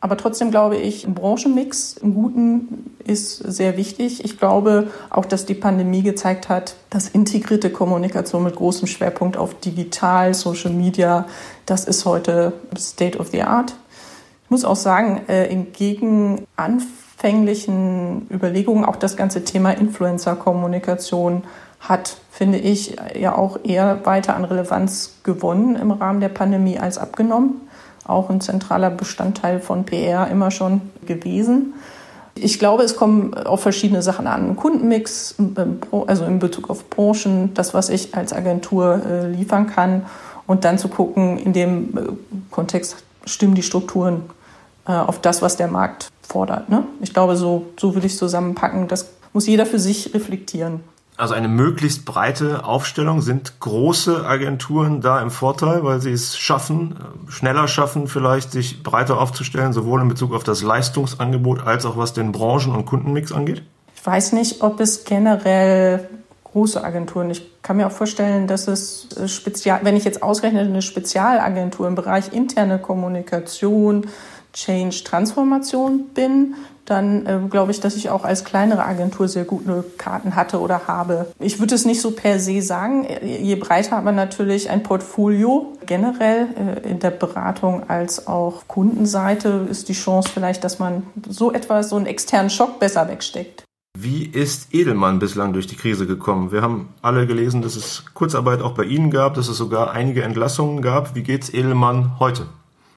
Aber 0.01 0.16
trotzdem 0.16 0.50
glaube 0.50 0.78
ich, 0.78 1.06
ein 1.06 1.13
Branchenmix, 1.13 1.98
einen 2.01 2.13
guten, 2.13 2.96
ist 3.04 3.38
sehr 3.38 3.75
wichtig. 3.75 4.24
Ich 4.24 4.39
glaube 4.39 4.92
auch, 5.10 5.25
dass 5.25 5.46
die 5.46 5.56
Pandemie 5.56 6.04
gezeigt 6.04 6.48
hat, 6.48 6.75
dass 6.89 7.10
integrierte 7.10 7.70
Kommunikation 7.70 8.44
mit 8.44 8.56
großem 8.56 8.88
Schwerpunkt 8.88 9.36
auf 9.36 9.56
digital, 9.56 10.34
Social 10.34 10.72
Media, 10.72 11.25
das 11.66 11.86
ist 11.86 12.06
heute 12.06 12.54
State 12.78 13.18
of 13.18 13.30
the 13.32 13.42
Art. 13.42 13.75
Ich 14.46 14.51
muss 14.51 14.63
auch 14.63 14.78
sagen, 14.78 15.22
äh, 15.28 15.48
entgegen 15.48 16.48
anfänglichen 16.56 18.28
Überlegungen, 18.32 18.86
auch 18.86 18.96
das 18.96 19.18
ganze 19.18 19.44
Thema 19.44 19.72
Influencer-Kommunikation 19.72 21.44
hat, 21.80 22.18
finde 22.32 22.58
ich, 22.58 22.98
ja 23.18 23.36
auch 23.36 23.60
eher 23.64 24.06
weiter 24.06 24.36
an 24.36 24.44
Relevanz 24.44 25.16
gewonnen 25.24 25.76
im 25.76 25.92
Rahmen 25.92 26.20
der 26.20 26.30
Pandemie 26.30 26.78
als 26.80 26.98
abgenommen. 26.98 27.62
Auch 28.06 28.30
ein 28.30 28.42
zentraler 28.42 28.90
Bestandteil 28.90 29.60
von 29.60 29.86
PR 29.86 30.28
immer 30.30 30.52
schon 30.52 30.82
gewesen. 31.06 31.74
Ich 32.36 32.60
glaube, 32.60 32.84
es 32.84 32.96
kommen 32.96 33.34
auf 33.34 33.62
verschiedene 33.62 34.02
Sachen 34.02 34.28
an. 34.28 34.56
Kundenmix, 34.56 35.36
also 36.08 36.26
in 36.26 36.40
Bezug 36.40 36.70
auf 36.70 36.90
Branchen, 36.90 37.54
das, 37.54 37.74
was 37.74 37.90
ich 37.90 38.16
als 38.16 38.34
Agentur 38.34 39.02
äh, 39.06 39.28
liefern 39.28 39.68
kann. 39.68 40.06
Und 40.48 40.66
dann 40.66 40.78
zu 40.78 40.88
gucken, 40.88 41.38
in 41.38 41.54
dem 41.54 41.98
äh, 41.98 42.02
Kontext 42.50 43.04
stimmen 43.26 43.56
die 43.56 43.64
Strukturen 43.64 44.24
äh, 44.88 44.94
auf 44.94 45.22
das, 45.22 45.42
was 45.42 45.58
der 45.58 45.68
Markt 45.68 46.10
fordert. 46.22 46.70
Ne? 46.70 46.84
Ich 47.02 47.14
glaube, 47.14 47.36
so, 47.36 47.68
so 47.80 47.94
würde 47.94 48.08
ich 48.08 48.14
es 48.14 48.20
zusammenpacken. 48.20 48.88
Das 48.88 49.12
muss 49.34 49.46
jeder 49.46 49.66
für 49.66 49.80
sich 49.80 50.14
reflektieren. 50.14 50.82
Also 51.20 51.34
eine 51.34 51.50
möglichst 51.50 52.06
breite 52.06 52.64
Aufstellung. 52.64 53.22
Sind 53.22 53.60
große 53.60 54.26
Agenturen 54.26 55.02
da 55.02 55.22
im 55.22 55.32
Vorteil, 55.32 55.84
weil 55.84 56.00
sie 56.00 56.14
es 56.14 56.38
schaffen, 56.38 56.96
schneller 57.28 57.68
schaffen, 57.68 58.08
vielleicht 58.08 58.54
sich 58.54 58.84
breiter 58.84 59.20
aufzustellen, 59.20 59.74
sowohl 59.74 60.02
in 60.02 60.08
Bezug 60.08 60.34
auf 60.34 60.46
das 60.46 60.64
Leistungsangebot 60.64 61.68
als 61.68 61.86
auch 61.86 61.98
was 61.98 62.14
den 62.14 62.32
Branchen- 62.32 62.74
und 62.74 62.86
Kundenmix 62.86 63.34
angeht? 63.34 63.64
Ich 63.94 64.06
weiß 64.06 64.32
nicht, 64.32 64.62
ob 64.64 64.80
es 64.80 65.04
generell 65.04 66.08
große 66.46 66.82
Agenturen. 66.82 67.30
Ich 67.32 67.62
kann 67.62 67.76
mir 67.76 67.88
auch 67.88 67.92
vorstellen, 67.92 68.48
dass 68.48 68.70
es 68.70 69.10
spezial, 69.28 69.82
wenn 69.84 69.98
ich 69.98 70.06
jetzt 70.06 70.24
ausrechne, 70.24 70.62
eine 70.62 70.82
Spezialagentur 70.82 71.86
im 71.90 71.96
Bereich 71.96 72.32
interne 72.32 72.80
Kommunikation, 72.80 74.08
Change-Transformation 74.54 76.06
bin, 76.14 76.56
dann 76.89 77.25
äh, 77.25 77.39
glaube 77.50 77.72
ich, 77.72 77.79
dass 77.79 77.96
ich 77.96 78.10
auch 78.10 78.24
als 78.24 78.43
kleinere 78.43 78.86
Agentur 78.86 79.27
sehr 79.27 79.46
gute 79.46 79.84
Karten 79.98 80.36
hatte 80.36 80.60
oder 80.60 80.88
habe. 80.88 81.27
Ich 81.39 81.60
würde 81.60 81.75
es 81.75 81.86
nicht 81.86 82.01
so 82.01 82.12
per 82.12 82.39
se 82.39 82.62
sagen. 82.62 83.08
Je 83.24 83.55
breiter 83.55 83.98
hat 83.98 84.03
man 84.03 84.15
natürlich 84.15 84.69
ein 84.69 84.84
Portfolio 84.84 85.74
generell 85.86 86.48
äh, 86.55 86.89
in 86.89 87.00
der 87.00 87.12
Beratung 87.12 87.89
als 87.89 88.27
auch 88.27 88.67
Kundenseite 88.67 89.67
ist 89.69 89.89
die 89.89 89.93
Chance 89.93 90.29
vielleicht, 90.34 90.63
dass 90.63 90.79
man 90.79 91.03
so 91.27 91.51
etwas, 91.51 91.89
so 91.89 91.96
einen 91.96 92.05
externen 92.05 92.50
Schock 92.50 92.79
besser 92.79 93.08
wegsteckt. 93.08 93.63
Wie 93.98 94.24
ist 94.24 94.74
Edelmann 94.74 95.19
bislang 95.19 95.51
durch 95.51 95.67
die 95.67 95.75
Krise 95.75 96.05
gekommen? 96.05 96.51
Wir 96.51 96.62
haben 96.62 96.89
alle 97.01 97.27
gelesen, 97.27 97.62
dass 97.62 97.75
es 97.75 98.05
Kurzarbeit 98.13 98.62
auch 98.62 98.74
bei 98.74 98.84
Ihnen 98.84 99.12
gab, 99.12 99.34
dass 99.34 99.50
es 99.50 99.58
sogar 99.58 99.91
einige 99.91 100.24
Entlassungen 100.24 100.81
gab. 100.81 101.15
Wie 101.15 101.24
geht's 101.24 101.53
Edelmann 101.53 102.19
heute? 102.19 102.46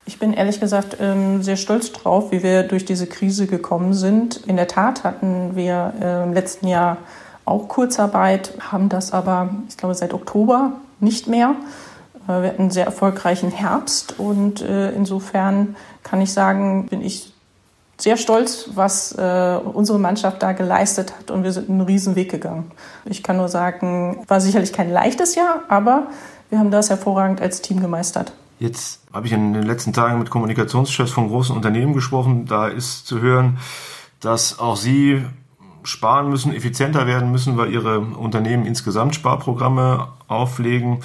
Ich 0.04 0.18
bin 0.18 0.32
ehrlich 0.32 0.58
gesagt 0.58 0.96
ähm, 1.00 1.42
sehr 1.42 1.56
stolz 1.56 1.92
drauf, 1.92 2.32
wie 2.32 2.42
wir 2.42 2.64
durch 2.64 2.84
diese 2.84 3.06
Krise 3.06 3.46
gekommen 3.46 3.94
sind. 3.94 4.36
In 4.48 4.56
der 4.56 4.66
Tat 4.66 5.04
hatten 5.04 5.54
wir 5.54 5.92
äh, 6.00 6.24
im 6.24 6.32
letzten 6.32 6.66
Jahr 6.66 6.96
auch 7.44 7.68
Kurzarbeit, 7.68 8.52
haben 8.60 8.88
das 8.88 9.12
aber, 9.12 9.50
ich 9.68 9.76
glaube, 9.76 9.94
seit 9.94 10.12
Oktober 10.12 10.72
nicht 10.98 11.28
mehr. 11.28 11.54
Äh, 12.26 12.42
wir 12.42 12.48
hatten 12.48 12.62
einen 12.62 12.70
sehr 12.72 12.84
erfolgreichen 12.84 13.52
Herbst 13.52 14.18
und 14.18 14.60
äh, 14.60 14.90
insofern 14.90 15.76
kann 16.02 16.20
ich 16.20 16.32
sagen, 16.32 16.88
bin 16.88 17.00
ich 17.00 17.32
sehr 17.98 18.16
stolz, 18.16 18.70
was 18.74 19.12
unsere 19.12 20.00
Mannschaft 20.00 20.42
da 20.42 20.50
geleistet 20.54 21.12
hat 21.16 21.30
und 21.30 21.44
wir 21.44 21.52
sind 21.52 21.70
einen 21.70 21.82
riesen 21.82 22.16
Weg 22.16 22.32
gegangen. 22.32 22.72
Ich 23.04 23.22
kann 23.22 23.36
nur 23.36 23.48
sagen, 23.48 24.24
war 24.26 24.40
sicherlich 24.40 24.72
kein 24.72 24.90
leichtes 24.90 25.36
Jahr, 25.36 25.60
aber 25.68 26.08
wir 26.50 26.58
haben 26.58 26.72
das 26.72 26.90
hervorragend 26.90 27.40
als 27.40 27.62
Team 27.62 27.80
gemeistert. 27.80 28.32
Jetzt 28.62 29.02
habe 29.12 29.26
ich 29.26 29.32
in 29.32 29.54
den 29.54 29.64
letzten 29.64 29.92
Tagen 29.92 30.20
mit 30.20 30.30
Kommunikationschefs 30.30 31.10
von 31.10 31.26
großen 31.26 31.56
Unternehmen 31.56 31.94
gesprochen. 31.94 32.46
Da 32.46 32.68
ist 32.68 33.08
zu 33.08 33.20
hören, 33.20 33.58
dass 34.20 34.60
auch 34.60 34.76
sie 34.76 35.24
sparen 35.82 36.30
müssen, 36.30 36.54
effizienter 36.54 37.08
werden 37.08 37.32
müssen, 37.32 37.56
weil 37.56 37.72
ihre 37.72 37.98
Unternehmen 37.98 38.64
insgesamt 38.64 39.16
Sparprogramme 39.16 40.10
auflegen. 40.28 41.00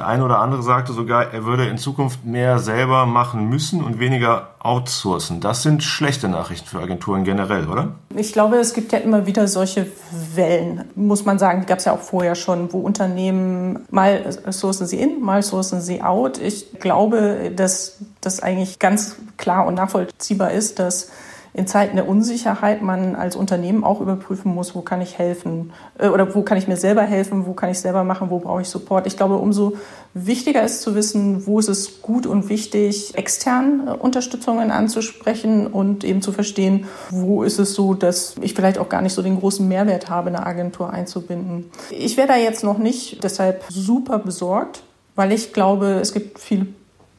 Der 0.00 0.06
eine 0.06 0.24
oder 0.24 0.38
andere 0.38 0.62
sagte 0.62 0.94
sogar, 0.94 1.34
er 1.34 1.44
würde 1.44 1.66
in 1.66 1.76
Zukunft 1.76 2.24
mehr 2.24 2.58
selber 2.58 3.04
machen 3.04 3.50
müssen 3.50 3.84
und 3.84 4.00
weniger 4.00 4.48
outsourcen. 4.58 5.42
Das 5.42 5.62
sind 5.62 5.82
schlechte 5.82 6.26
Nachrichten 6.26 6.66
für 6.66 6.78
Agenturen 6.78 7.22
generell, 7.22 7.68
oder? 7.68 7.90
Ich 8.16 8.32
glaube, 8.32 8.56
es 8.56 8.72
gibt 8.72 8.92
ja 8.92 8.98
immer 8.98 9.26
wieder 9.26 9.46
solche 9.46 9.88
Wellen, 10.34 10.86
muss 10.94 11.26
man 11.26 11.38
sagen. 11.38 11.60
Die 11.60 11.66
gab 11.66 11.80
es 11.80 11.84
ja 11.84 11.92
auch 11.92 12.00
vorher 12.00 12.34
schon, 12.34 12.72
wo 12.72 12.78
Unternehmen 12.80 13.80
mal 13.90 14.24
sourcen 14.48 14.86
sie 14.86 14.98
in, 14.98 15.20
mal 15.20 15.42
sourcen 15.42 15.82
sie 15.82 16.00
out. 16.00 16.38
Ich 16.38 16.80
glaube, 16.80 17.52
dass 17.54 17.98
das 18.22 18.42
eigentlich 18.42 18.78
ganz 18.78 19.16
klar 19.36 19.66
und 19.66 19.74
nachvollziehbar 19.74 20.52
ist, 20.52 20.78
dass 20.78 21.10
in 21.52 21.66
Zeiten 21.66 21.96
der 21.96 22.08
Unsicherheit 22.08 22.82
man 22.82 23.16
als 23.16 23.36
Unternehmen 23.36 23.82
auch 23.82 24.00
überprüfen 24.00 24.54
muss, 24.54 24.74
wo 24.74 24.82
kann 24.82 25.00
ich 25.00 25.18
helfen 25.18 25.72
äh, 25.98 26.08
oder 26.08 26.34
wo 26.34 26.42
kann 26.42 26.58
ich 26.58 26.68
mir 26.68 26.76
selber 26.76 27.02
helfen, 27.02 27.46
wo 27.46 27.52
kann 27.54 27.70
ich 27.70 27.80
selber 27.80 28.04
machen, 28.04 28.30
wo 28.30 28.38
brauche 28.38 28.62
ich 28.62 28.68
Support. 28.68 29.06
Ich 29.06 29.16
glaube, 29.16 29.36
umso 29.36 29.74
wichtiger 30.14 30.62
ist 30.62 30.82
zu 30.82 30.94
wissen, 30.94 31.46
wo 31.46 31.58
ist 31.58 31.68
es 31.68 32.02
gut 32.02 32.26
und 32.26 32.48
wichtig, 32.48 33.16
extern 33.16 33.88
äh, 33.88 33.90
Unterstützungen 33.90 34.70
anzusprechen 34.70 35.66
und 35.66 36.04
eben 36.04 36.22
zu 36.22 36.32
verstehen, 36.32 36.86
wo 37.10 37.42
ist 37.42 37.58
es 37.58 37.74
so, 37.74 37.94
dass 37.94 38.36
ich 38.40 38.54
vielleicht 38.54 38.78
auch 38.78 38.88
gar 38.88 39.02
nicht 39.02 39.14
so 39.14 39.22
den 39.22 39.38
großen 39.38 39.66
Mehrwert 39.66 40.08
habe, 40.08 40.28
eine 40.28 40.46
Agentur 40.46 40.92
einzubinden. 40.92 41.70
Ich 41.90 42.16
wäre 42.16 42.28
da 42.28 42.36
jetzt 42.36 42.62
noch 42.62 42.78
nicht 42.78 43.24
deshalb 43.24 43.64
super 43.68 44.18
besorgt, 44.18 44.82
weil 45.16 45.32
ich 45.32 45.52
glaube, 45.52 45.98
es 46.00 46.12
gibt 46.12 46.38
viele 46.38 46.66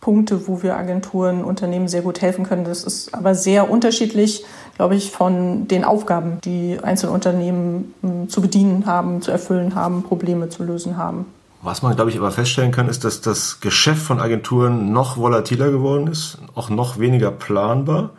Punkte, 0.02 0.48
wo 0.48 0.64
wir 0.64 0.76
Agenturen, 0.76 1.44
Unternehmen 1.44 1.88
sehr 1.88 2.02
gut 2.02 2.22
helfen 2.22 2.44
können. 2.44 2.66
Das 2.66 2.84
ist 2.84 3.14
aber 3.14 3.36
sehr 3.36 3.70
unterschiedlich, 3.70 4.44
glaube 4.76 4.96
ich, 4.96 5.12
von 5.12 5.68
den 5.68 5.86
Aufgaben, 5.86 6.40
die 6.44 6.80
einzelne 6.82 7.12
Unternehmen 7.14 7.94
hm, 8.02 8.28
zu 8.28 8.42
bedienen 8.42 8.88
haben, 8.88 9.22
zu 9.22 9.32
erfüllen 9.32 9.76
haben, 9.76 10.02
Probleme 10.02 10.50
zu 10.50 10.64
lösen 10.64 10.98
haben. 10.98 11.28
Was 11.62 11.84
man, 11.84 11.96
glaube 11.96 12.10
ich, 12.10 12.18
aber 12.18 12.32
feststellen 12.32 12.72
kann, 12.72 12.90
ist, 12.90 13.04
dass 13.04 13.22
das 13.22 13.60
Geschäft 13.60 14.02
von 14.02 14.20
Agenturen 14.20 14.92
noch 14.92 15.18
volatiler 15.18 15.70
geworden 15.70 16.08
ist, 16.08 16.40
auch 16.56 16.72
noch 16.72 16.98
weniger 16.98 17.30
planbar. 17.30 18.10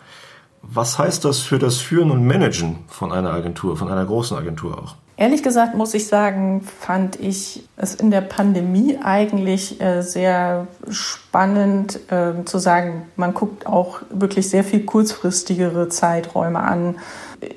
Was 0.63 0.97
heißt 1.01 1.25
das 1.25 1.41
für 1.41 1.59
das 1.59 1.79
Führen 1.79 2.13
und 2.13 2.25
Managen 2.25 2.79
von 2.87 3.11
einer 3.11 3.33
Agentur, 3.33 3.77
von 3.77 3.89
einer 3.89 4.05
großen 4.05 4.37
Agentur 4.37 4.79
auch? 4.79 4.95
Ehrlich 5.17 5.43
gesagt 5.43 5.75
muss 5.75 5.93
ich 5.95 6.07
sagen, 6.07 6.63
fand 6.63 7.21
ich 7.21 7.69
es 7.77 7.95
in 7.95 8.11
der 8.11 8.23
Pandemie 8.23 8.99
eigentlich 9.03 9.81
äh, 9.81 10.03
sehr 10.03 10.67
spannend 10.89 12.01
äh, 12.11 12.45
zu 12.45 12.59
sagen, 12.59 13.07
man 13.17 13.35
guckt 13.35 13.67
auch 13.67 14.01
wirklich 14.11 14.49
sehr 14.49 14.65
viel 14.65 14.85
kurzfristigere 14.85 15.89
Zeiträume 15.91 16.61
an. 16.61 16.97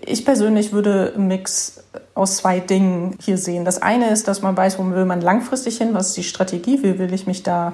Ich 0.05 0.25
persönlich 0.25 0.73
würde 0.73 1.13
einen 1.15 1.27
Mix 1.27 1.83
aus 2.13 2.37
zwei 2.37 2.59
Dingen 2.59 3.17
hier 3.21 3.37
sehen. 3.37 3.63
Das 3.63 3.81
eine 3.81 4.09
ist, 4.09 4.27
dass 4.27 4.41
man 4.41 4.57
weiß, 4.57 4.77
wo 4.77 4.83
will 4.91 5.05
man 5.05 5.21
langfristig 5.21 5.77
hin, 5.77 5.93
was 5.93 6.09
ist 6.09 6.17
die 6.17 6.23
Strategie, 6.23 6.83
wie 6.83 6.99
will 6.99 7.13
ich 7.13 7.25
mich 7.25 7.43
da 7.43 7.73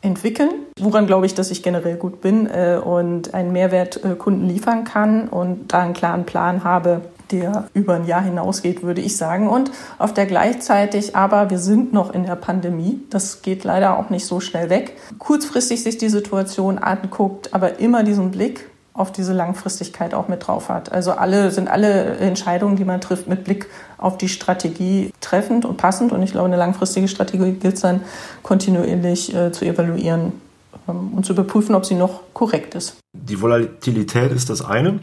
entwickeln, 0.00 0.50
woran 0.78 1.06
glaube 1.06 1.26
ich, 1.26 1.34
dass 1.34 1.50
ich 1.50 1.62
generell 1.62 1.96
gut 1.96 2.20
bin 2.20 2.46
äh, 2.46 2.80
und 2.82 3.34
einen 3.34 3.52
Mehrwert 3.52 4.04
äh, 4.04 4.14
Kunden 4.14 4.48
liefern 4.48 4.84
kann 4.84 5.28
und 5.28 5.72
da 5.72 5.80
einen 5.80 5.94
klaren 5.94 6.24
Plan 6.24 6.62
habe, 6.62 7.00
der 7.30 7.68
über 7.74 7.94
ein 7.94 8.06
Jahr 8.06 8.22
hinausgeht, 8.22 8.82
würde 8.82 9.00
ich 9.00 9.16
sagen. 9.16 9.48
Und 9.48 9.70
auf 9.98 10.14
der 10.14 10.26
gleichzeitig 10.26 11.16
aber, 11.16 11.50
wir 11.50 11.58
sind 11.58 11.92
noch 11.92 12.12
in 12.12 12.24
der 12.24 12.36
Pandemie. 12.36 13.00
Das 13.10 13.42
geht 13.42 13.64
leider 13.64 13.98
auch 13.98 14.10
nicht 14.10 14.26
so 14.26 14.40
schnell 14.40 14.70
weg. 14.70 14.96
Kurzfristig 15.18 15.82
sich 15.82 15.98
die 15.98 16.08
Situation 16.08 16.78
anguckt, 16.78 17.54
aber 17.54 17.78
immer 17.78 18.02
diesen 18.02 18.30
Blick 18.30 18.68
auf 18.98 19.12
diese 19.12 19.32
Langfristigkeit 19.32 20.12
auch 20.12 20.26
mit 20.26 20.46
drauf 20.46 20.68
hat. 20.68 20.90
Also 20.90 21.12
alle 21.12 21.52
sind 21.52 21.68
alle 21.68 22.16
Entscheidungen, 22.16 22.76
die 22.76 22.84
man 22.84 23.00
trifft, 23.00 23.28
mit 23.28 23.44
Blick 23.44 23.68
auf 23.96 24.18
die 24.18 24.28
Strategie 24.28 25.12
treffend 25.20 25.64
und 25.64 25.76
passend. 25.76 26.10
Und 26.10 26.22
ich 26.22 26.32
glaube, 26.32 26.48
eine 26.48 26.56
langfristige 26.56 27.06
Strategie 27.06 27.52
gilt 27.52 27.74
es 27.74 27.80
dann 27.80 28.00
kontinuierlich 28.42 29.34
äh, 29.34 29.52
zu 29.52 29.64
evaluieren 29.64 30.32
ähm, 30.88 31.12
und 31.14 31.24
zu 31.24 31.32
überprüfen, 31.32 31.76
ob 31.76 31.86
sie 31.86 31.94
noch 31.94 32.22
korrekt 32.32 32.74
ist. 32.74 32.96
Die 33.12 33.40
Volatilität 33.40 34.32
ist 34.32 34.50
das 34.50 34.64
eine. 34.64 34.98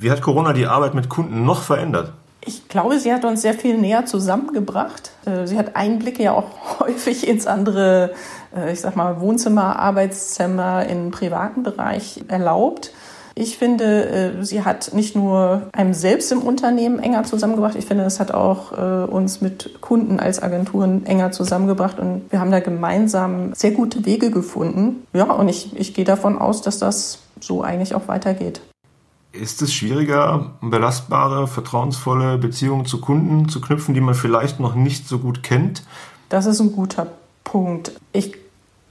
Wie 0.00 0.12
hat 0.12 0.22
Corona 0.22 0.52
die 0.52 0.66
Arbeit 0.66 0.94
mit 0.94 1.08
Kunden 1.08 1.44
noch 1.44 1.62
verändert? 1.62 2.12
Ich 2.44 2.68
glaube, 2.68 3.00
sie 3.00 3.12
hat 3.12 3.24
uns 3.24 3.42
sehr 3.42 3.54
viel 3.54 3.76
näher 3.78 4.06
zusammengebracht. 4.06 5.10
Äh, 5.26 5.48
sie 5.48 5.58
hat 5.58 5.74
Einblicke 5.74 6.22
ja 6.22 6.32
auch 6.34 6.44
häufig 6.80 7.26
ins 7.26 7.48
andere, 7.48 8.12
äh, 8.56 8.72
ich 8.72 8.80
sag 8.80 8.94
mal, 8.94 9.20
Wohnzimmer, 9.20 9.76
Arbeitszimmer 9.76 10.86
im 10.86 11.10
privaten 11.10 11.64
Bereich 11.64 12.22
erlaubt. 12.28 12.92
Ich 13.34 13.58
finde, 13.58 14.38
äh, 14.38 14.44
sie 14.44 14.62
hat 14.64 14.94
nicht 14.94 15.16
nur 15.16 15.62
einem 15.72 15.94
selbst 15.94 16.30
im 16.30 16.42
Unternehmen 16.42 17.00
enger 17.00 17.24
zusammengebracht, 17.24 17.74
ich 17.74 17.86
finde, 17.86 18.04
es 18.04 18.20
hat 18.20 18.30
auch 18.30 18.70
uns 19.08 19.40
mit 19.40 19.80
Kunden 19.80 20.20
als 20.20 20.40
Agenturen 20.40 21.06
enger 21.06 21.32
zusammengebracht 21.32 21.98
und 21.98 22.22
wir 22.30 22.38
haben 22.38 22.52
da 22.52 22.60
gemeinsam 22.60 23.52
sehr 23.52 23.72
gute 23.72 24.06
Wege 24.06 24.30
gefunden. 24.30 25.06
Ja, 25.12 25.24
und 25.24 25.48
ich, 25.48 25.76
ich 25.76 25.92
gehe 25.92 26.04
davon 26.04 26.38
aus, 26.38 26.62
dass 26.62 26.78
das 26.78 27.18
so 27.40 27.62
eigentlich 27.62 27.96
auch 27.96 28.06
weitergeht. 28.06 28.60
Ist 29.40 29.62
es 29.62 29.72
schwieriger, 29.72 30.52
belastbare, 30.60 31.46
vertrauensvolle 31.46 32.38
Beziehungen 32.38 32.86
zu 32.86 33.00
Kunden 33.00 33.48
zu 33.48 33.60
knüpfen, 33.60 33.94
die 33.94 34.00
man 34.00 34.14
vielleicht 34.14 34.58
noch 34.58 34.74
nicht 34.74 35.06
so 35.06 35.18
gut 35.18 35.42
kennt? 35.42 35.84
Das 36.28 36.46
ist 36.46 36.60
ein 36.60 36.72
guter 36.72 37.06
Punkt. 37.44 37.92
Ich 38.12 38.36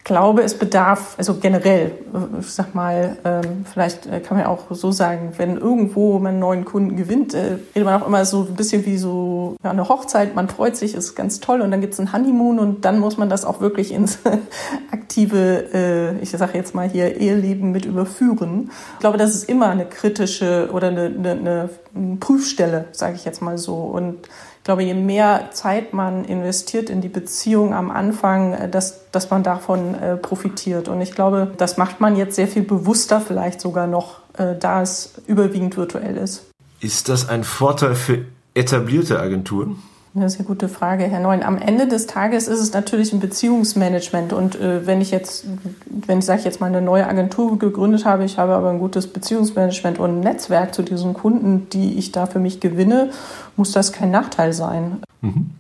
glaube, 0.08 0.42
es 0.42 0.58
bedarf, 0.58 1.16
also 1.18 1.36
generell, 1.36 1.92
ich 2.40 2.50
sag 2.50 2.74
mal, 2.74 3.18
ähm, 3.26 3.66
vielleicht 3.72 4.06
äh, 4.08 4.22
kann 4.22 4.38
man 4.38 4.46
auch 4.46 4.64
so 4.72 4.92
sagen, 4.92 5.34
wenn 5.36 5.58
irgendwo 5.58 6.18
man 6.18 6.32
einen 6.32 6.40
neuen 6.40 6.64
Kunden 6.64 6.96
gewinnt, 6.96 7.34
äh, 7.34 7.58
redet 7.76 7.84
man 7.84 8.02
auch 8.02 8.08
immer 8.08 8.24
so 8.24 8.48
ein 8.50 8.56
bisschen 8.56 8.86
wie 8.86 8.98
so 8.98 9.58
ja, 9.64 9.72
eine 9.72 9.90
Hochzeit, 9.90 10.34
man 10.34 10.48
freut 10.48 10.78
sich, 10.78 10.96
ist 10.96 11.16
ganz 11.16 11.42
toll 11.42 11.60
und 11.60 11.72
dann 11.72 11.82
gibt 11.82 11.94
es 11.94 12.00
ein 12.00 12.14
Honeymoon 12.14 12.58
und 12.58 12.86
dann 12.86 13.00
muss 13.00 13.18
man 13.18 13.30
das 13.30 13.44
auch 13.44 13.60
wirklich 13.60 13.92
ins 13.92 14.20
aktive, 14.92 15.74
äh, 15.74 16.20
ich 16.20 16.32
sage 16.32 16.58
jetzt 16.58 16.74
mal 16.74 16.88
hier, 16.88 17.20
Eheleben 17.20 17.72
mit 17.72 17.84
überführen. 17.84 18.72
Ich 18.94 19.00
glaube, 19.00 19.18
das 19.18 19.36
ist 19.36 19.50
immer 19.50 19.68
eine 19.68 19.86
kritische 19.86 20.70
oder 20.72 20.88
eine, 20.88 21.08
eine, 21.08 21.70
eine 21.94 22.16
Prüfstelle, 22.22 22.86
sage 22.94 23.16
ich 23.16 23.26
jetzt 23.26 23.42
mal 23.42 23.58
so. 23.58 23.76
Und 23.76 24.20
glaube, 24.68 24.84
je 24.84 24.96
mehr 24.96 25.52
Zeit 25.54 25.94
man 25.94 26.26
investiert 26.26 26.90
in 26.90 27.00
die 27.00 27.08
Beziehung 27.08 27.74
am 27.74 27.90
Anfang, 27.90 28.52
äh, 28.52 28.70
dass, 28.70 29.10
dass 29.12 29.30
man 29.30 29.42
davon 29.42 29.96
äh, 29.96 30.18
profitiert. 30.18 30.90
Und 30.90 31.00
ich 31.00 31.14
glaube, 31.14 31.54
das 31.58 31.78
macht 31.78 32.02
man 32.02 32.18
jetzt 32.18 32.36
sehr 32.36 32.50
viel 32.50 32.64
bewusster 32.64 33.22
vielleicht 33.22 33.62
sogar 33.62 33.88
noch, 33.88 34.20
äh, 34.38 34.56
da 34.60 34.82
es 34.82 35.14
überwiegend 35.26 35.78
virtuell 35.78 36.18
ist. 36.18 36.52
Ist 36.82 37.08
das 37.08 37.30
ein 37.30 37.46
Vorteil 37.46 37.96
für 37.96 38.26
etablierte 38.56 39.22
Agenturen? 39.22 39.82
Eine 40.18 40.32
sehr 40.32 40.46
gute 40.46 40.68
Frage, 40.68 41.04
Herr 41.04 41.20
Neun. 41.20 41.44
Am 41.44 41.60
Ende 41.60 41.88
des 41.88 42.08
Tages 42.08 42.48
ist 42.48 42.60
es 42.60 42.74
natürlich 42.74 43.14
ein 43.14 43.20
Beziehungsmanagement. 43.20 44.34
Und 44.34 44.56
äh, 44.56 44.88
wenn 44.88 45.00
ich 45.00 45.12
jetzt, 45.12 45.46
wenn 45.86 46.18
ich 46.18 46.26
sage 46.26 46.42
jetzt 46.42 46.60
mal 46.60 46.66
eine 46.66 46.82
neue 46.82 47.06
Agentur 47.06 47.60
gegründet 47.60 48.04
habe, 48.04 48.24
ich 48.24 48.40
habe 48.40 48.56
aber 48.56 48.72
ein 48.72 48.80
gutes 48.80 49.06
Beziehungsmanagement 49.06 50.00
und 50.00 50.10
ein 50.10 50.20
Netzwerk 50.22 50.74
zu 50.74 50.82
diesen 50.82 51.14
Kunden, 51.14 51.70
die 51.70 52.00
ich 52.00 52.14
da 52.14 52.26
für 52.26 52.40
mich 52.40 52.60
gewinne, 52.60 53.12
muss 53.58 53.74
das 53.74 53.94
kein 53.94 54.10
Nachteil 54.10 54.54
sein. 54.54 55.04
Mhm. 55.22 55.52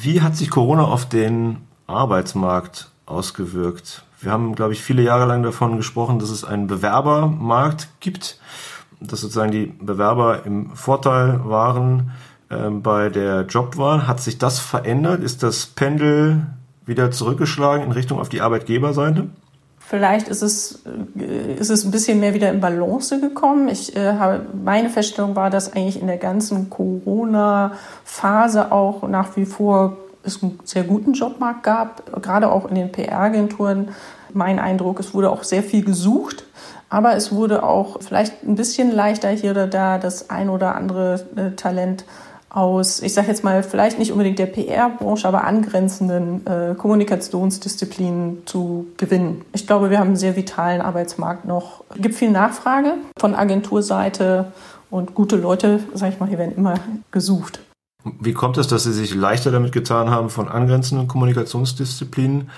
Wie 0.00 0.20
hat 0.20 0.34
sich 0.34 0.50
Corona 0.50 0.82
auf 0.82 1.08
den 1.08 1.58
Arbeitsmarkt 1.86 2.90
ausgewirkt? 3.06 4.02
Wir 4.20 4.32
haben, 4.32 4.56
glaube 4.56 4.72
ich, 4.72 4.82
viele 4.82 5.02
Jahre 5.02 5.26
lang 5.26 5.44
davon 5.44 5.76
gesprochen, 5.76 6.18
dass 6.18 6.30
es 6.30 6.42
einen 6.42 6.66
Bewerbermarkt 6.66 7.90
gibt, 8.00 8.40
dass 8.98 9.20
sozusagen 9.20 9.52
die 9.52 9.66
Bewerber 9.66 10.44
im 10.44 10.74
Vorteil 10.74 11.42
waren 11.44 12.10
äh, 12.50 12.70
bei 12.70 13.08
der 13.08 13.42
Jobwahl. 13.42 14.06
Hat 14.06 14.20
sich 14.20 14.38
das 14.38 14.58
verändert? 14.58 15.22
Ist 15.22 15.42
das 15.42 15.66
Pendel 15.66 16.46
wieder 16.86 17.10
zurückgeschlagen 17.10 17.84
in 17.84 17.92
Richtung 17.92 18.18
auf 18.18 18.28
die 18.28 18.40
Arbeitgeberseite? 18.40 19.28
Vielleicht 19.88 20.28
ist 20.28 20.42
es, 20.42 20.82
äh, 21.18 21.54
ist 21.54 21.70
es 21.70 21.84
ein 21.84 21.90
bisschen 21.90 22.20
mehr 22.20 22.34
wieder 22.34 22.50
in 22.50 22.60
Balance 22.60 23.18
gekommen. 23.20 23.68
Ich 23.68 23.96
äh, 23.96 24.14
habe, 24.14 24.44
meine 24.52 24.90
Feststellung 24.90 25.34
war, 25.34 25.48
dass 25.48 25.72
eigentlich 25.72 26.00
in 26.00 26.06
der 26.06 26.18
ganzen 26.18 26.68
Corona-Phase 26.68 28.70
auch 28.70 29.08
nach 29.08 29.34
wie 29.36 29.46
vor 29.46 29.96
es 30.24 30.42
einen 30.42 30.58
sehr 30.64 30.84
guten 30.84 31.14
Jobmarkt 31.14 31.62
gab, 31.62 32.22
gerade 32.22 32.52
auch 32.52 32.68
in 32.68 32.74
den 32.74 32.92
PR-Agenturen. 32.92 33.88
Mein 34.34 34.58
Eindruck, 34.58 35.00
es 35.00 35.14
wurde 35.14 35.30
auch 35.30 35.42
sehr 35.42 35.62
viel 35.62 35.82
gesucht, 35.82 36.44
aber 36.90 37.16
es 37.16 37.32
wurde 37.32 37.62
auch 37.62 38.02
vielleicht 38.02 38.42
ein 38.42 38.56
bisschen 38.56 38.92
leichter 38.92 39.30
hier 39.30 39.52
oder 39.52 39.66
da 39.66 39.96
das 39.96 40.28
ein 40.28 40.50
oder 40.50 40.74
andere 40.74 41.24
äh, 41.36 41.52
Talent 41.52 42.04
aus, 42.50 43.02
ich 43.02 43.12
sage 43.12 43.28
jetzt 43.28 43.44
mal, 43.44 43.62
vielleicht 43.62 43.98
nicht 43.98 44.12
unbedingt 44.12 44.38
der 44.38 44.46
PR-Branche, 44.46 45.28
aber 45.28 45.44
angrenzenden 45.44 46.46
äh, 46.46 46.74
Kommunikationsdisziplinen 46.74 48.46
zu 48.46 48.86
gewinnen. 48.96 49.44
Ich 49.52 49.66
glaube, 49.66 49.90
wir 49.90 49.98
haben 49.98 50.08
einen 50.08 50.16
sehr 50.16 50.36
vitalen 50.36 50.80
Arbeitsmarkt 50.80 51.44
noch. 51.44 51.84
Es 51.94 52.00
gibt 52.00 52.14
viel 52.14 52.30
Nachfrage 52.30 52.94
von 53.18 53.34
Agenturseite 53.34 54.52
und 54.90 55.14
gute 55.14 55.36
Leute, 55.36 55.80
sage 55.94 56.14
ich 56.14 56.20
mal, 56.20 56.28
hier 56.28 56.38
werden 56.38 56.56
immer 56.56 56.74
gesucht. 57.10 57.60
Wie 58.20 58.32
kommt 58.32 58.56
es, 58.58 58.68
dass 58.68 58.84
Sie 58.84 58.92
sich 58.92 59.14
leichter 59.14 59.50
damit 59.50 59.72
getan 59.72 60.08
haben, 60.08 60.30
von 60.30 60.48
angrenzenden 60.48 61.08
Kommunikationsdisziplinen 61.08 62.48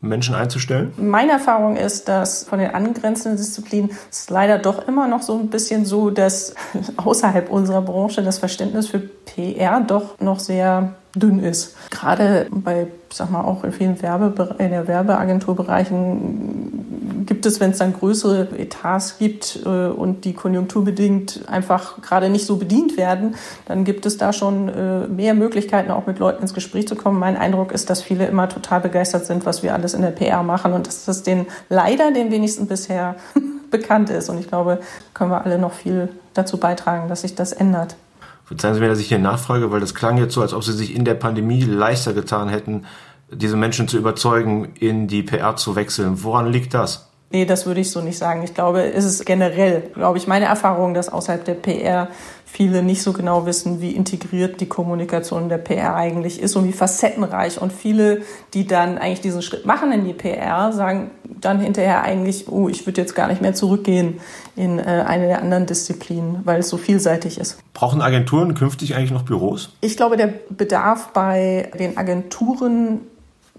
Menschen 0.00 0.34
einzustellen? 0.34 0.92
Meine 0.96 1.32
Erfahrung 1.32 1.76
ist, 1.76 2.08
dass 2.08 2.44
von 2.44 2.58
den 2.58 2.70
angrenzenden 2.70 3.36
Disziplinen 3.36 3.90
ist 4.10 4.30
leider 4.30 4.58
doch 4.58 4.86
immer 4.86 5.08
noch 5.08 5.22
so 5.22 5.38
ein 5.38 5.48
bisschen 5.48 5.84
so, 5.84 6.10
dass 6.10 6.54
außerhalb 6.96 7.50
unserer 7.50 7.82
Branche 7.82 8.22
das 8.22 8.38
Verständnis 8.38 8.88
für 8.88 9.00
PR 9.00 9.80
doch 9.80 10.18
noch 10.20 10.38
sehr 10.38 10.94
dünn 11.18 11.40
ist. 11.40 11.76
Gerade 11.90 12.46
bei, 12.50 12.86
sag 13.12 13.30
mal, 13.30 13.42
auch 13.42 13.64
in 13.64 13.72
vielen 13.72 14.00
Werbe, 14.02 14.56
in 14.58 14.70
der 14.70 14.86
Werbeagenturbereichen 14.86 17.24
gibt 17.26 17.44
es, 17.44 17.60
wenn 17.60 17.72
es 17.72 17.78
dann 17.78 17.92
größere 17.92 18.48
Etats 18.58 19.18
gibt 19.18 19.60
äh, 19.64 19.68
und 19.68 20.24
die 20.24 20.32
konjunkturbedingt 20.32 21.42
einfach 21.46 22.00
gerade 22.00 22.30
nicht 22.30 22.46
so 22.46 22.56
bedient 22.56 22.96
werden, 22.96 23.34
dann 23.66 23.84
gibt 23.84 24.06
es 24.06 24.16
da 24.16 24.32
schon 24.32 24.68
äh, 24.68 25.06
mehr 25.06 25.34
Möglichkeiten, 25.34 25.90
auch 25.90 26.06
mit 26.06 26.18
Leuten 26.18 26.42
ins 26.42 26.54
Gespräch 26.54 26.88
zu 26.88 26.96
kommen. 26.96 27.18
Mein 27.18 27.36
Eindruck 27.36 27.72
ist, 27.72 27.90
dass 27.90 28.02
viele 28.02 28.26
immer 28.26 28.48
total 28.48 28.80
begeistert 28.80 29.26
sind, 29.26 29.44
was 29.44 29.62
wir 29.62 29.74
alles 29.74 29.94
in 29.94 30.02
der 30.02 30.10
PR 30.10 30.42
machen 30.42 30.72
und 30.72 30.86
dass 30.86 31.04
das 31.04 31.22
den 31.22 31.46
leider 31.68 32.12
den 32.12 32.30
wenigsten 32.30 32.66
bisher 32.66 33.16
bekannt 33.70 34.08
ist. 34.08 34.30
Und 34.30 34.38
ich 34.38 34.48
glaube, 34.48 34.78
können 35.12 35.30
wir 35.30 35.44
alle 35.44 35.58
noch 35.58 35.74
viel 35.74 36.08
dazu 36.32 36.56
beitragen, 36.56 37.08
dass 37.08 37.20
sich 37.20 37.34
das 37.34 37.52
ändert. 37.52 37.96
Verzeihen 38.48 38.74
Sie 38.74 38.80
mir, 38.80 38.88
dass 38.88 38.98
ich 38.98 39.08
hier 39.08 39.18
nachfrage, 39.18 39.70
weil 39.70 39.80
das 39.80 39.94
klang 39.94 40.16
jetzt 40.16 40.32
so, 40.32 40.40
als 40.40 40.54
ob 40.54 40.64
Sie 40.64 40.72
sich 40.72 40.96
in 40.96 41.04
der 41.04 41.12
Pandemie 41.12 41.60
leichter 41.64 42.14
getan 42.14 42.48
hätten, 42.48 42.86
diese 43.30 43.58
Menschen 43.58 43.88
zu 43.88 43.98
überzeugen, 43.98 44.72
in 44.80 45.06
die 45.06 45.22
PR 45.22 45.56
zu 45.56 45.76
wechseln. 45.76 46.22
Woran 46.22 46.50
liegt 46.50 46.72
das? 46.72 47.10
Nee, 47.30 47.44
das 47.44 47.66
würde 47.66 47.80
ich 47.80 47.90
so 47.90 48.00
nicht 48.00 48.16
sagen. 48.16 48.42
Ich 48.42 48.54
glaube, 48.54 48.82
es 48.82 49.04
ist 49.04 49.26
generell, 49.26 49.90
glaube 49.92 50.16
ich, 50.16 50.26
meine 50.26 50.46
Erfahrung, 50.46 50.94
dass 50.94 51.10
außerhalb 51.10 51.44
der 51.44 51.54
PR 51.54 52.08
viele 52.46 52.82
nicht 52.82 53.02
so 53.02 53.12
genau 53.12 53.44
wissen, 53.44 53.82
wie 53.82 53.90
integriert 53.90 54.62
die 54.62 54.66
Kommunikation 54.66 55.50
der 55.50 55.58
PR 55.58 55.94
eigentlich 55.94 56.40
ist 56.40 56.56
und 56.56 56.66
wie 56.66 56.72
facettenreich. 56.72 57.60
Und 57.60 57.70
viele, 57.70 58.22
die 58.54 58.66
dann 58.66 58.96
eigentlich 58.96 59.20
diesen 59.20 59.42
Schritt 59.42 59.66
machen 59.66 59.92
in 59.92 60.06
die 60.06 60.14
PR, 60.14 60.72
sagen 60.72 61.10
dann 61.24 61.60
hinterher 61.60 62.02
eigentlich, 62.02 62.48
oh, 62.48 62.70
ich 62.70 62.86
würde 62.86 63.02
jetzt 63.02 63.14
gar 63.14 63.28
nicht 63.28 63.42
mehr 63.42 63.52
zurückgehen 63.52 64.20
in 64.56 64.78
äh, 64.78 65.04
eine 65.06 65.26
der 65.26 65.42
anderen 65.42 65.66
Disziplinen, 65.66 66.40
weil 66.44 66.60
es 66.60 66.70
so 66.70 66.78
vielseitig 66.78 67.38
ist. 67.38 67.58
Brauchen 67.74 68.00
Agenturen 68.00 68.54
künftig 68.54 68.96
eigentlich 68.96 69.12
noch 69.12 69.22
Büros? 69.22 69.76
Ich 69.82 69.98
glaube, 69.98 70.16
der 70.16 70.32
Bedarf 70.48 71.08
bei 71.12 71.70
den 71.78 71.98
Agenturen 71.98 73.02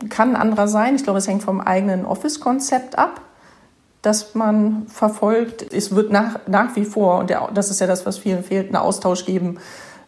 kann 0.09 0.31
ein 0.31 0.41
anderer 0.41 0.67
sein. 0.67 0.95
Ich 0.95 1.03
glaube, 1.03 1.19
es 1.19 1.27
hängt 1.27 1.43
vom 1.43 1.61
eigenen 1.61 2.05
Office-Konzept 2.05 2.97
ab 2.97 3.21
dass 4.01 4.35
man 4.35 4.87
verfolgt. 4.87 5.73
Es 5.73 5.93
wird 5.93 6.11
nach, 6.11 6.39
nach 6.47 6.75
wie 6.75 6.85
vor, 6.85 7.19
und 7.19 7.29
der, 7.29 7.49
das 7.53 7.69
ist 7.69 7.79
ja 7.79 7.87
das, 7.87 8.05
was 8.05 8.17
vielen 8.17 8.43
fehlt, 8.43 8.67
einen 8.67 8.77
Austausch 8.77 9.25
geben 9.25 9.57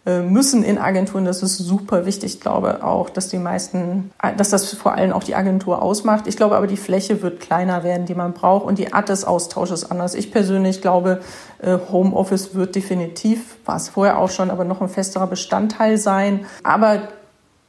äh, 0.04 0.22
müssen 0.22 0.64
in 0.64 0.80
Agenturen. 0.80 1.26
Das 1.26 1.44
ist 1.44 1.58
super 1.58 2.08
wichtig. 2.08 2.34
Ich 2.34 2.42
glaube 2.42 2.84
auch, 2.84 3.12
dass 3.12 3.30
die 3.30 3.38
meisten, 3.38 4.10
dass 4.36 4.50
das 4.50 4.74
vor 4.74 4.94
allem 4.94 5.14
auch 5.14 5.24
die 5.24 5.36
Agentur 5.36 5.80
ausmacht. 5.80 6.26
Ich 6.26 6.38
glaube 6.38 6.56
aber, 6.56 6.66
die 6.66 6.78
Fläche 6.78 7.22
wird 7.22 7.40
kleiner 7.40 7.84
werden, 7.84 8.08
die 8.08 8.16
man 8.16 8.34
braucht 8.34 8.66
und 8.66 8.80
die 8.80 8.94
Art 8.94 9.10
des 9.10 9.26
Austausches 9.26 9.92
anders. 9.92 10.16
Ich 10.16 10.32
persönlich 10.32 10.82
glaube, 10.82 11.22
äh, 11.62 11.78
Homeoffice 11.92 12.56
wird 12.56 12.74
definitiv, 12.74 13.58
war 13.66 13.76
es 13.76 13.90
vorher 13.90 14.18
auch 14.18 14.32
schon, 14.32 14.50
aber 14.50 14.64
noch 14.64 14.82
ein 14.82 14.90
festerer 14.90 15.28
Bestandteil 15.28 16.00
sein. 16.00 16.48
Aber 16.64 17.02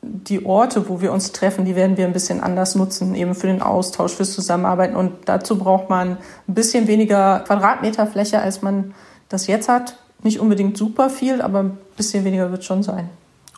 die 0.02 0.44
Orte, 0.44 0.88
wo 0.88 1.00
wir 1.00 1.12
uns 1.12 1.32
treffen, 1.32 1.64
die 1.64 1.76
werden 1.76 1.96
wir 1.96 2.04
ein 2.06 2.12
bisschen 2.12 2.40
anders 2.40 2.74
nutzen, 2.74 3.14
eben 3.14 3.34
für 3.34 3.46
den 3.46 3.62
Austausch, 3.62 4.12
fürs 4.12 4.32
Zusammenarbeiten. 4.32 4.96
Und 4.96 5.12
dazu 5.26 5.56
braucht 5.56 5.88
man 5.88 6.18
ein 6.48 6.54
bisschen 6.54 6.88
weniger 6.88 7.40
Quadratmeter 7.40 8.06
Fläche, 8.06 8.40
als 8.40 8.62
man 8.62 8.94
das 9.28 9.46
jetzt 9.46 9.68
hat. 9.68 9.96
Nicht 10.24 10.40
unbedingt 10.40 10.76
super 10.76 11.08
viel, 11.08 11.40
aber 11.40 11.60
ein 11.60 11.78
bisschen 11.96 12.24
weniger 12.24 12.50
wird 12.50 12.64
schon 12.64 12.82
sein. 12.82 13.08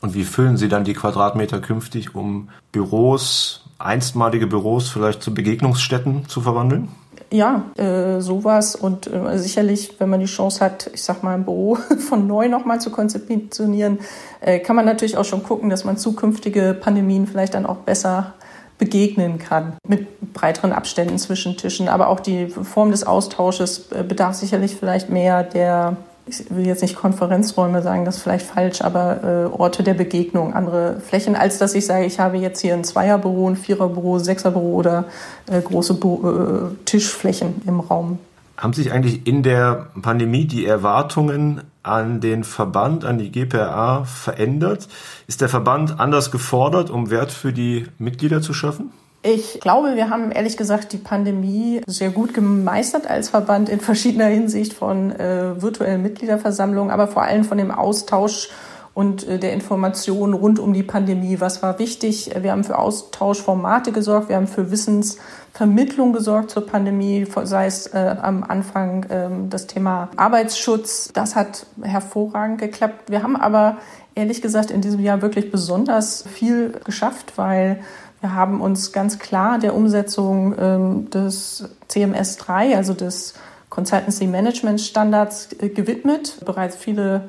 Und 0.03 0.15
wie 0.15 0.25
füllen 0.25 0.59
Sie 0.59 0.69
dann 0.69 0.85
die 0.85 0.93
Quadratmeter 0.93 1.61
künftig, 1.61 2.15
um 2.15 2.51
Büros, 2.73 3.65
einstmalige 3.79 4.47
Büros 4.47 4.91
vielleicht 4.91 5.23
zu 5.23 5.33
Begegnungsstätten 5.33 6.29
zu 6.29 6.43
verwandeln? 6.43 6.89
Ja, 7.35 7.65
äh, 7.77 8.21
sowas 8.21 8.77
und 8.77 9.09
äh, 9.13 9.39
sicherlich, 9.39 9.97
wenn 9.99 10.09
man 10.09 10.21
die 10.21 10.27
Chance 10.27 10.65
hat, 10.65 10.89
ich 10.95 11.03
sag 11.03 11.25
mal, 11.25 11.35
ein 11.35 11.45
Büro 11.45 11.75
von 12.09 12.29
neu 12.29 12.49
nochmal 12.49 12.81
zu 12.81 12.91
konzeptionieren, 12.91 13.99
äh, 14.41 14.61
kann 14.61 14.77
man 14.77 14.85
natürlich 14.85 15.17
auch 15.17 15.25
schon 15.25 15.43
gucken, 15.43 15.69
dass 15.69 15.85
man 15.85 15.97
zukünftige 15.97 16.79
Pandemien 16.81 17.27
vielleicht 17.27 17.55
dann 17.55 17.67
auch 17.67 17.79
besser 17.79 18.35
begegnen 18.79 19.39
kann 19.39 19.75
mit 19.87 20.33
breiteren 20.33 20.73
Abständen 20.73 21.19
zwischen 21.19 21.57
Tischen. 21.57 21.89
Aber 21.89 22.09
auch 22.09 22.21
die 22.21 22.47
Form 22.47 22.93
des 22.93 23.05
Austausches 23.05 23.91
äh, 23.91 24.05
bedarf 24.05 24.35
sicherlich 24.35 24.77
vielleicht 24.77 25.11
mehr 25.11 25.43
der 25.43 25.97
ich 26.27 26.51
will 26.51 26.67
jetzt 26.67 26.83
nicht 26.83 26.97
Konferenzräume 26.97 27.83
sagen, 27.83 28.05
das 28.05 28.17
ist 28.17 28.23
vielleicht 28.23 28.47
falsch, 28.47 28.81
aber 28.81 29.23
äh, 29.23 29.55
Orte 29.55 29.83
der 29.83 29.95
Begegnung, 29.95 30.55
andere 30.55 31.01
Flächen, 31.01 31.37
als 31.37 31.59
dass 31.59 31.75
ich 31.75 31.87
sage, 31.87 32.07
ich 32.07 32.19
habe 32.19 32.39
jetzt 32.39 32.61
hier 32.61 32.75
ein 32.75 32.85
Zweierbüro, 32.85 33.49
ein 33.49 33.57
Viererbüro, 33.57 34.19
Sechserbüro 34.19 34.73
oder 34.75 35.05
äh, 35.51 35.61
große 35.61 35.95
Bo 35.95 36.71
äh, 36.71 36.85
Tischflächen 36.87 37.63
im 37.67 37.81
Raum. 37.81 38.19
Haben 38.57 38.73
sich 38.73 38.93
eigentlich 38.93 39.27
in 39.27 39.43
der 39.43 39.89
Pandemie 40.01 40.47
die 40.47 40.65
Erwartungen 40.65 41.63
an 41.83 42.21
den 42.21 42.45
Verband, 42.45 43.05
an 43.05 43.19
die 43.19 43.31
GPRA 43.31 44.05
verändert? 44.05 44.89
Ist 45.27 45.41
der 45.41 45.49
Verband 45.49 46.01
anders 46.01 46.31
gefordert, 46.31 46.89
um 46.89 47.11
Wert 47.11 47.33
für 47.33 47.53
die 47.53 47.87
Mitglieder 47.99 48.41
zu 48.41 48.55
schaffen? 48.55 48.93
Ich 49.27 49.59
glaube, 49.59 49.97
wir 49.97 50.11
haben 50.11 50.33
ehrlich 50.33 50.59
gesagt 50.59 50.93
die 50.93 50.99
Pandemie 50.99 51.81
sehr 51.87 52.11
gut 52.11 52.35
gemeistert 52.35 53.09
als 53.09 53.31
Verband 53.31 53.71
in 53.71 53.81
verschiedener 53.81 54.27
Hinsicht 54.27 54.75
von 54.75 55.13
äh, 55.13 55.63
virtuellen 55.63 56.03
Mitgliederversammlungen, 56.03 56.91
aber 56.91 57.09
vor 57.09 57.23
allem 57.23 57.43
von 57.45 57.57
dem 57.57 57.71
Austausch 57.71 58.51
und 58.93 59.27
äh, 59.27 59.39
der 59.39 59.55
Information 59.55 60.35
rund 60.35 60.59
um 60.59 60.75
die 60.75 60.83
Pandemie. 60.83 61.41
Was 61.41 61.63
war 61.63 61.79
wichtig? 61.79 62.33
Wir 62.39 62.53
haben 62.53 62.65
für 62.65 62.79
Austauschformate 62.79 63.93
gesorgt, 63.93 64.29
wir 64.29 64.37
haben 64.37 64.47
für 64.47 64.71
Wissensvermittlung 64.71 66.13
gesorgt 66.13 66.51
zur 66.51 66.67
Pandemie, 66.67 67.27
sei 67.45 67.65
es 67.65 67.87
äh, 67.87 68.17
am 68.21 68.45
Anfang 68.45 69.05
äh, 69.05 69.31
das 69.49 69.67
Thema 69.67 70.11
Arbeitsschutz. 70.17 71.13
Das 71.15 71.35
hat 71.35 71.65
hervorragend 71.81 72.59
geklappt. 72.59 73.11
Wir 73.11 73.23
haben 73.23 73.37
aber 73.37 73.79
ehrlich 74.15 74.43
gesagt 74.43 74.71
in 74.71 74.83
diesem 74.83 75.01
Jahr 75.01 75.23
wirklich 75.23 75.51
besonders 75.51 76.25
viel 76.31 76.75
geschafft, 76.85 77.33
weil 77.37 77.81
wir 78.25 78.35
haben 78.35 78.63
uns 78.63 78.91
ganz 78.93 79.19
klar 79.19 79.59
der 79.59 79.75
Umsetzung 79.75 80.55
ähm, 80.59 81.11
des 81.11 81.69
CMS 81.89 82.39
3, 82.39 82.75
also 82.75 82.95
des 82.95 83.35
Consultancy 83.69 84.27
Management 84.27 84.81
Standards, 84.81 85.51
äh, 85.61 85.69
gewidmet. 85.69 86.39
Bereits 86.47 86.75
viele 86.75 87.29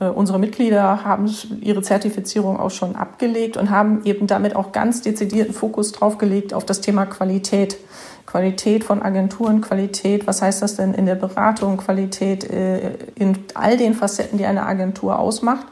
äh, 0.00 0.04
unserer 0.04 0.36
Mitglieder 0.36 1.02
haben 1.02 1.34
ihre 1.62 1.80
Zertifizierung 1.80 2.60
auch 2.60 2.70
schon 2.70 2.94
abgelegt 2.94 3.56
und 3.56 3.70
haben 3.70 4.02
eben 4.04 4.26
damit 4.26 4.54
auch 4.54 4.70
ganz 4.72 5.00
dezidierten 5.00 5.54
Fokus 5.54 5.92
drauf 5.92 6.18
gelegt 6.18 6.52
auf 6.52 6.66
das 6.66 6.82
Thema 6.82 7.06
Qualität. 7.06 7.78
Qualität 8.26 8.84
von 8.84 9.00
Agenturen, 9.00 9.62
Qualität, 9.62 10.26
was 10.26 10.42
heißt 10.42 10.60
das 10.60 10.76
denn 10.76 10.92
in 10.92 11.06
der 11.06 11.14
Beratung, 11.14 11.78
Qualität 11.78 12.44
äh, 12.44 12.98
in 13.14 13.38
all 13.54 13.78
den 13.78 13.94
Facetten, 13.94 14.36
die 14.36 14.44
eine 14.44 14.66
Agentur 14.66 15.18
ausmacht. 15.18 15.66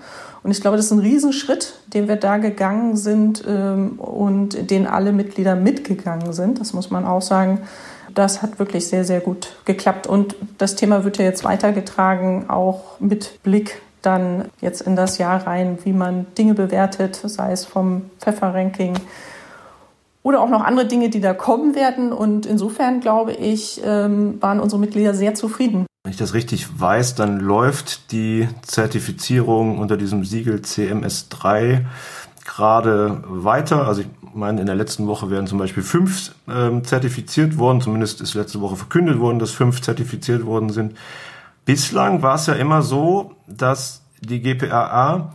Und 0.46 0.52
ich 0.52 0.60
glaube, 0.60 0.76
das 0.76 0.86
ist 0.86 0.92
ein 0.92 1.00
Riesenschritt, 1.00 1.74
den 1.88 2.06
wir 2.06 2.14
da 2.14 2.36
gegangen 2.36 2.96
sind 2.96 3.42
ähm, 3.48 3.98
und 3.98 4.70
den 4.70 4.86
alle 4.86 5.10
Mitglieder 5.10 5.56
mitgegangen 5.56 6.32
sind. 6.32 6.60
Das 6.60 6.72
muss 6.72 6.88
man 6.88 7.04
auch 7.04 7.20
sagen. 7.20 7.62
Das 8.14 8.42
hat 8.42 8.60
wirklich 8.60 8.86
sehr, 8.86 9.04
sehr 9.04 9.18
gut 9.18 9.56
geklappt. 9.64 10.06
Und 10.06 10.36
das 10.56 10.76
Thema 10.76 11.02
wird 11.02 11.18
ja 11.18 11.24
jetzt 11.24 11.42
weitergetragen, 11.42 12.48
auch 12.48 13.00
mit 13.00 13.42
Blick 13.42 13.82
dann 14.02 14.44
jetzt 14.60 14.82
in 14.82 14.94
das 14.94 15.18
Jahr 15.18 15.48
rein, 15.48 15.78
wie 15.82 15.92
man 15.92 16.26
Dinge 16.38 16.54
bewertet, 16.54 17.16
sei 17.24 17.50
es 17.50 17.64
vom 17.64 18.02
Pfeffer-Ranking 18.20 18.94
oder 20.26 20.40
auch 20.40 20.48
noch 20.48 20.64
andere 20.64 20.86
Dinge, 20.86 21.08
die 21.08 21.20
da 21.20 21.34
kommen 21.34 21.76
werden. 21.76 22.12
Und 22.12 22.46
insofern, 22.46 22.98
glaube 22.98 23.32
ich, 23.32 23.80
ähm, 23.84 24.42
waren 24.42 24.58
unsere 24.58 24.80
Mitglieder 24.80 25.14
sehr 25.14 25.34
zufrieden. 25.34 25.86
Wenn 26.02 26.10
ich 26.10 26.18
das 26.18 26.34
richtig 26.34 26.80
weiß, 26.80 27.14
dann 27.14 27.38
läuft 27.38 28.10
die 28.10 28.48
Zertifizierung 28.62 29.78
unter 29.78 29.96
diesem 29.96 30.24
Siegel 30.24 30.56
CMS3 30.56 31.84
gerade 32.44 33.22
weiter. 33.28 33.86
Also 33.86 34.00
ich 34.00 34.08
meine, 34.34 34.60
in 34.60 34.66
der 34.66 34.74
letzten 34.74 35.06
Woche 35.06 35.30
werden 35.30 35.46
zum 35.46 35.58
Beispiel 35.58 35.84
fünf 35.84 36.32
ähm, 36.48 36.82
zertifiziert 36.82 37.56
worden. 37.56 37.80
Zumindest 37.80 38.20
ist 38.20 38.34
letzte 38.34 38.60
Woche 38.60 38.74
verkündet 38.74 39.20
worden, 39.20 39.38
dass 39.38 39.52
fünf 39.52 39.80
zertifiziert 39.80 40.44
worden 40.44 40.70
sind. 40.70 40.96
Bislang 41.64 42.22
war 42.22 42.34
es 42.34 42.46
ja 42.46 42.54
immer 42.54 42.82
so, 42.82 43.36
dass 43.46 44.02
die 44.20 44.42
GPRA 44.42 45.30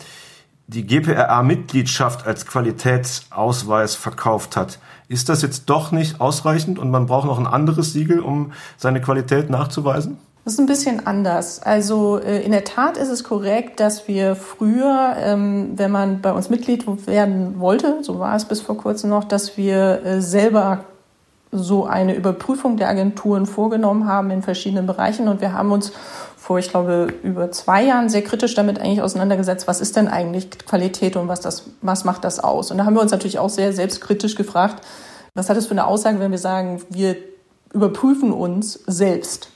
die 0.73 0.87
GPRA-Mitgliedschaft 0.87 2.25
als 2.25 2.45
Qualitätsausweis 2.45 3.95
verkauft 3.95 4.55
hat. 4.55 4.79
Ist 5.09 5.27
das 5.27 5.41
jetzt 5.41 5.65
doch 5.65 5.91
nicht 5.91 6.21
ausreichend 6.21 6.79
und 6.79 6.89
man 6.89 7.07
braucht 7.07 7.25
noch 7.25 7.37
ein 7.37 7.47
anderes 7.47 7.91
Siegel, 7.91 8.21
um 8.21 8.53
seine 8.77 9.01
Qualität 9.01 9.49
nachzuweisen? 9.49 10.17
Das 10.45 10.53
ist 10.53 10.59
ein 10.59 10.65
bisschen 10.65 11.05
anders. 11.05 11.61
Also 11.61 12.19
äh, 12.19 12.41
in 12.41 12.51
der 12.51 12.63
Tat 12.63 12.97
ist 12.97 13.09
es 13.09 13.23
korrekt, 13.23 13.79
dass 13.79 14.07
wir 14.07 14.35
früher, 14.35 15.15
ähm, 15.19 15.73
wenn 15.75 15.91
man 15.91 16.21
bei 16.21 16.31
uns 16.31 16.49
Mitglied 16.49 16.85
werden 17.05 17.59
wollte, 17.59 17.97
so 18.01 18.17
war 18.19 18.35
es 18.35 18.45
bis 18.45 18.61
vor 18.61 18.77
kurzem 18.77 19.09
noch, 19.09 19.25
dass 19.25 19.57
wir 19.57 20.03
äh, 20.05 20.21
selber 20.21 20.85
so 21.51 21.85
eine 21.85 22.15
Überprüfung 22.15 22.77
der 22.77 22.87
Agenturen 22.87 23.45
vorgenommen 23.45 24.07
haben 24.07 24.31
in 24.31 24.41
verschiedenen 24.41 24.87
Bereichen 24.87 25.27
und 25.27 25.41
wir 25.41 25.51
haben 25.51 25.71
uns 25.71 25.91
vor, 26.41 26.57
ich 26.57 26.69
glaube, 26.71 27.13
über 27.21 27.51
zwei 27.51 27.83
Jahren 27.83 28.09
sehr 28.09 28.23
kritisch 28.23 28.55
damit 28.55 28.79
eigentlich 28.79 29.03
auseinandergesetzt, 29.03 29.67
was 29.67 29.79
ist 29.79 29.95
denn 29.95 30.07
eigentlich 30.07 30.49
Qualität 30.49 31.15
und 31.15 31.27
was, 31.27 31.39
das, 31.39 31.69
was 31.83 32.03
macht 32.03 32.23
das 32.23 32.39
aus? 32.39 32.71
Und 32.71 32.79
da 32.79 32.85
haben 32.85 32.95
wir 32.95 33.01
uns 33.01 33.11
natürlich 33.11 33.37
auch 33.37 33.49
sehr 33.49 33.73
selbstkritisch 33.73 34.33
gefragt, 34.33 34.83
was 35.35 35.49
hat 35.49 35.57
das 35.57 35.67
für 35.67 35.73
eine 35.73 35.85
Aussage, 35.85 36.19
wenn 36.19 36.31
wir 36.31 36.39
sagen, 36.39 36.81
wir 36.89 37.15
überprüfen 37.71 38.33
uns 38.33 38.73
selbst? 38.87 39.49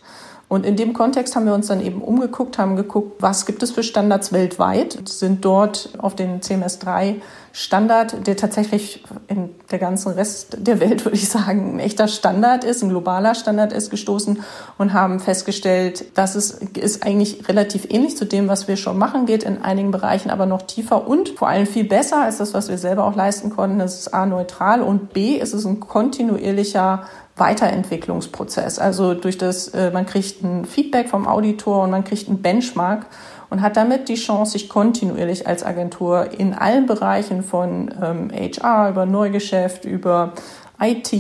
Und 0.48 0.66
in 0.66 0.76
dem 0.76 0.94
Kontext 0.94 1.36
haben 1.36 1.46
wir 1.46 1.56
uns 1.56 1.68
dann 1.68 1.82
eben 1.82 2.02
umgeguckt, 2.02 2.60
haben 2.60 2.76
geguckt, 2.76 3.22
was 3.22 3.48
gibt 3.48 3.64
es 3.64 3.72
für 3.72 3.82
Standards 3.82 4.32
weltweit, 4.32 4.98
sind 5.10 5.44
dort 5.44 5.90
auf 5.98 6.16
den 6.16 6.42
CMS3 6.42 7.16
Standard, 7.52 8.28
der 8.28 8.36
tatsächlich 8.36 9.04
in 9.28 9.50
der 9.72 9.80
ganzen 9.80 10.12
Rest 10.12 10.58
der 10.60 10.82
Welt, 10.82 11.06
würde 11.06 11.16
ich 11.16 11.30
sagen, 11.30 11.76
ein 11.76 11.80
echter 11.80 12.08
Standard 12.08 12.64
ist, 12.64 12.84
ein 12.84 12.90
globaler 12.90 13.34
Standard 13.34 13.72
ist, 13.74 13.90
gestoßen 13.90 14.44
und 14.78 14.94
haben 14.94 15.20
festgestellt, 15.20 16.18
dass 16.18 16.36
es 16.36 16.52
ist 16.52 17.06
eigentlich 17.06 17.48
relativ 17.48 17.88
ähnlich 17.90 18.18
zu 18.18 18.26
dem, 18.26 18.48
was 18.48 18.68
wir 18.68 18.76
schon 18.76 18.98
machen, 18.98 19.26
geht 19.26 19.44
in 19.44 19.64
einigen 19.64 19.92
Bereichen 19.92 20.30
aber 20.30 20.46
noch 20.46 20.64
tiefer 20.64 21.08
und 21.08 21.30
vor 21.30 21.48
allem 21.48 21.66
viel 21.66 21.86
besser 21.86 22.22
als 22.22 22.38
das, 22.38 22.54
was 22.54 22.68
wir 22.68 22.78
selber 22.78 23.06
auch 23.06 23.16
leisten 23.16 23.50
konnten. 23.50 23.80
Es 23.80 24.00
ist 24.00 24.14
A 24.14 24.26
neutral 24.26 24.82
und 24.82 25.14
B 25.14 25.38
ist 25.38 25.54
es 25.54 25.66
ein 25.66 25.80
kontinuierlicher 25.80 27.06
Weiterentwicklungsprozess. 27.38 28.80
Also 28.80 29.14
durch 29.14 29.38
das, 29.38 29.68
äh, 29.70 29.92
man 29.92 30.06
kriegt 30.06 30.42
ein 30.44 30.66
Feedback 30.66 31.10
vom 31.10 31.28
Auditor 31.28 31.84
und 31.84 31.92
man 31.92 32.04
kriegt 32.04 32.30
einen 32.30 32.42
Benchmark 32.42 33.08
und 33.50 33.62
hat 33.62 33.78
damit 33.78 34.10
die 34.10 34.16
Chance, 34.16 34.54
sich 34.54 34.70
kontinuierlich 34.70 35.46
als 35.46 35.64
Agentur 35.64 36.30
in 36.38 36.54
allen 36.54 36.86
Bereichen 36.86 37.44
von 37.44 37.94
ähm, 38.02 38.32
HR 38.32 38.90
über 38.90 39.06
Neugeschäft, 39.06 39.86
über 39.86 40.34
IT 40.80 41.12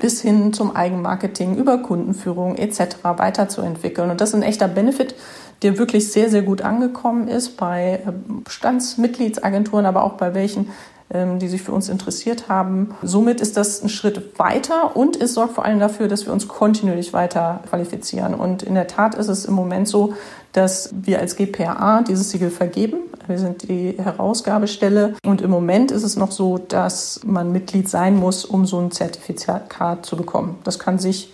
bis 0.00 0.22
hin 0.22 0.52
zum 0.52 0.74
Eigenmarketing, 0.74 1.56
über 1.56 1.78
Kundenführung 1.78 2.56
etc. 2.56 2.96
weiterzuentwickeln. 3.02 4.10
Und 4.10 4.20
das 4.20 4.30
ist 4.30 4.34
ein 4.36 4.42
echter 4.42 4.68
Benefit, 4.68 5.14
der 5.62 5.78
wirklich 5.78 6.10
sehr, 6.10 6.28
sehr 6.28 6.42
gut 6.42 6.62
angekommen 6.62 7.28
ist 7.28 7.56
bei 7.56 8.00
Bestandsmitgliedsagenturen, 8.44 9.86
aber 9.86 10.04
auch 10.04 10.14
bei 10.14 10.34
welchen, 10.34 10.60
ähm, 10.62 10.70
die 11.12 11.48
sich 11.48 11.62
für 11.62 11.72
uns 11.72 11.88
interessiert 11.88 12.48
haben. 12.48 12.94
Somit 13.02 13.40
ist 13.40 13.56
das 13.56 13.82
ein 13.82 13.88
Schritt 13.88 14.38
weiter 14.38 14.96
und 14.96 15.20
es 15.20 15.34
sorgt 15.34 15.54
vor 15.54 15.64
allem 15.64 15.78
dafür, 15.78 16.08
dass 16.08 16.26
wir 16.26 16.32
uns 16.32 16.48
kontinuierlich 16.48 17.12
weiter 17.12 17.60
qualifizieren. 17.68 18.34
Und 18.34 18.62
in 18.62 18.74
der 18.74 18.86
Tat 18.86 19.14
ist 19.14 19.28
es 19.28 19.44
im 19.44 19.54
Moment 19.54 19.88
so, 19.88 20.14
dass 20.52 20.90
wir 20.92 21.18
als 21.18 21.36
GPA 21.36 22.02
dieses 22.02 22.30
Siegel 22.30 22.50
vergeben. 22.50 22.98
Wir 23.26 23.38
sind 23.38 23.68
die 23.68 23.96
Herausgabestelle 23.98 25.14
und 25.24 25.40
im 25.40 25.50
Moment 25.50 25.90
ist 25.90 26.02
es 26.02 26.16
noch 26.16 26.32
so, 26.32 26.58
dass 26.58 27.20
man 27.24 27.52
Mitglied 27.52 27.88
sein 27.88 28.16
muss, 28.16 28.44
um 28.44 28.66
so 28.66 28.78
ein 28.80 28.90
Zertifikat 28.90 30.04
zu 30.04 30.16
bekommen. 30.16 30.58
Das 30.64 30.78
kann 30.78 30.98
sich 30.98 31.32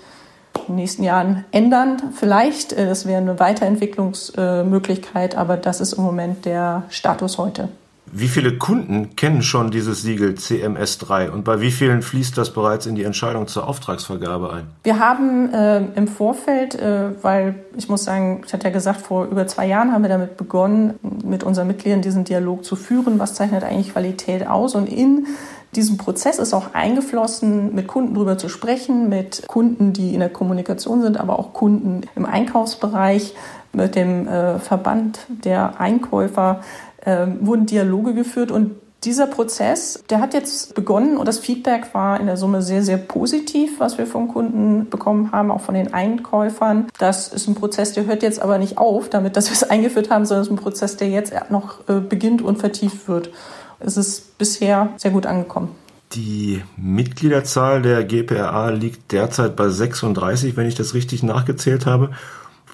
in 0.54 0.74
den 0.74 0.76
nächsten 0.76 1.02
Jahren 1.02 1.44
ändern. 1.50 2.12
Vielleicht, 2.14 2.72
äh, 2.72 2.86
das 2.86 3.06
wäre 3.06 3.20
eine 3.20 3.40
Weiterentwicklungsmöglichkeit, 3.40 5.36
aber 5.36 5.56
das 5.56 5.80
ist 5.80 5.94
im 5.94 6.02
Moment 6.04 6.44
der 6.44 6.82
Status 6.88 7.38
heute. 7.38 7.68
Wie 8.12 8.28
viele 8.28 8.56
Kunden 8.58 9.16
kennen 9.16 9.42
schon 9.42 9.70
dieses 9.70 10.02
Siegel 10.02 10.34
CMS3 10.34 11.30
und 11.30 11.44
bei 11.44 11.60
wie 11.60 11.70
vielen 11.70 12.02
fließt 12.02 12.36
das 12.38 12.52
bereits 12.52 12.86
in 12.86 12.94
die 12.94 13.04
Entscheidung 13.04 13.46
zur 13.46 13.68
Auftragsvergabe 13.68 14.52
ein? 14.52 14.66
Wir 14.82 14.98
haben 14.98 15.52
äh, 15.52 15.78
im 15.94 16.08
Vorfeld, 16.08 16.74
äh, 16.74 17.10
weil 17.22 17.56
ich 17.76 17.88
muss 17.88 18.04
sagen, 18.04 18.42
ich 18.46 18.52
hatte 18.52 18.64
ja 18.64 18.72
gesagt, 18.72 19.02
vor 19.02 19.26
über 19.26 19.46
zwei 19.46 19.66
Jahren 19.66 19.92
haben 19.92 20.02
wir 20.02 20.08
damit 20.08 20.36
begonnen, 20.36 20.94
mit 21.24 21.44
unseren 21.44 21.66
Mitgliedern 21.66 22.02
diesen 22.02 22.24
Dialog 22.24 22.64
zu 22.64 22.76
führen. 22.76 23.18
Was 23.18 23.34
zeichnet 23.34 23.64
eigentlich 23.64 23.92
Qualität 23.92 24.46
aus? 24.46 24.74
Und 24.74 24.88
in 24.88 25.26
diesem 25.74 25.98
Prozess 25.98 26.38
ist 26.38 26.54
auch 26.54 26.74
eingeflossen, 26.74 27.74
mit 27.74 27.86
Kunden 27.86 28.14
darüber 28.14 28.38
zu 28.38 28.48
sprechen, 28.48 29.08
mit 29.08 29.46
Kunden, 29.46 29.92
die 29.92 30.14
in 30.14 30.20
der 30.20 30.30
Kommunikation 30.30 31.02
sind, 31.02 31.18
aber 31.18 31.38
auch 31.38 31.52
Kunden 31.52 32.02
im 32.16 32.24
Einkaufsbereich, 32.24 33.34
mit 33.72 33.94
dem 33.94 34.26
äh, 34.26 34.58
Verband 34.58 35.20
der 35.28 35.78
Einkäufer 35.78 36.60
äh, 37.08 37.26
wurden 37.40 37.66
Dialoge 37.66 38.12
geführt 38.12 38.50
und 38.50 38.72
dieser 39.04 39.28
Prozess, 39.28 40.02
der 40.10 40.20
hat 40.20 40.34
jetzt 40.34 40.74
begonnen 40.74 41.16
und 41.16 41.26
das 41.26 41.38
Feedback 41.38 41.94
war 41.94 42.18
in 42.18 42.26
der 42.26 42.36
Summe 42.36 42.62
sehr, 42.62 42.82
sehr 42.82 42.96
positiv, 42.96 43.78
was 43.78 43.96
wir 43.96 44.06
vom 44.06 44.26
Kunden 44.26 44.90
bekommen 44.90 45.30
haben, 45.30 45.52
auch 45.52 45.60
von 45.60 45.74
den 45.74 45.94
Einkäufern. 45.94 46.88
Das 46.98 47.28
ist 47.28 47.46
ein 47.46 47.54
Prozess, 47.54 47.92
der 47.92 48.06
hört 48.06 48.24
jetzt 48.24 48.42
aber 48.42 48.58
nicht 48.58 48.76
auf, 48.76 49.08
damit, 49.08 49.36
dass 49.36 49.46
wir 49.46 49.54
es 49.54 49.62
eingeführt 49.62 50.10
haben, 50.10 50.26
sondern 50.26 50.42
es 50.42 50.48
ist 50.48 50.52
ein 50.52 50.62
Prozess, 50.62 50.96
der 50.96 51.08
jetzt 51.08 51.32
noch 51.48 51.88
äh, 51.88 52.00
beginnt 52.00 52.42
und 52.42 52.58
vertieft 52.58 53.06
wird. 53.06 53.30
Es 53.78 53.96
ist 53.96 54.36
bisher 54.36 54.88
sehr 54.96 55.12
gut 55.12 55.26
angekommen. 55.26 55.70
Die 56.12 56.62
Mitgliederzahl 56.76 57.82
der 57.82 58.02
GPRA 58.02 58.70
liegt 58.70 59.12
derzeit 59.12 59.54
bei 59.54 59.68
36, 59.68 60.56
wenn 60.56 60.66
ich 60.66 60.74
das 60.74 60.94
richtig 60.94 61.22
nachgezählt 61.22 61.86
habe. 61.86 62.10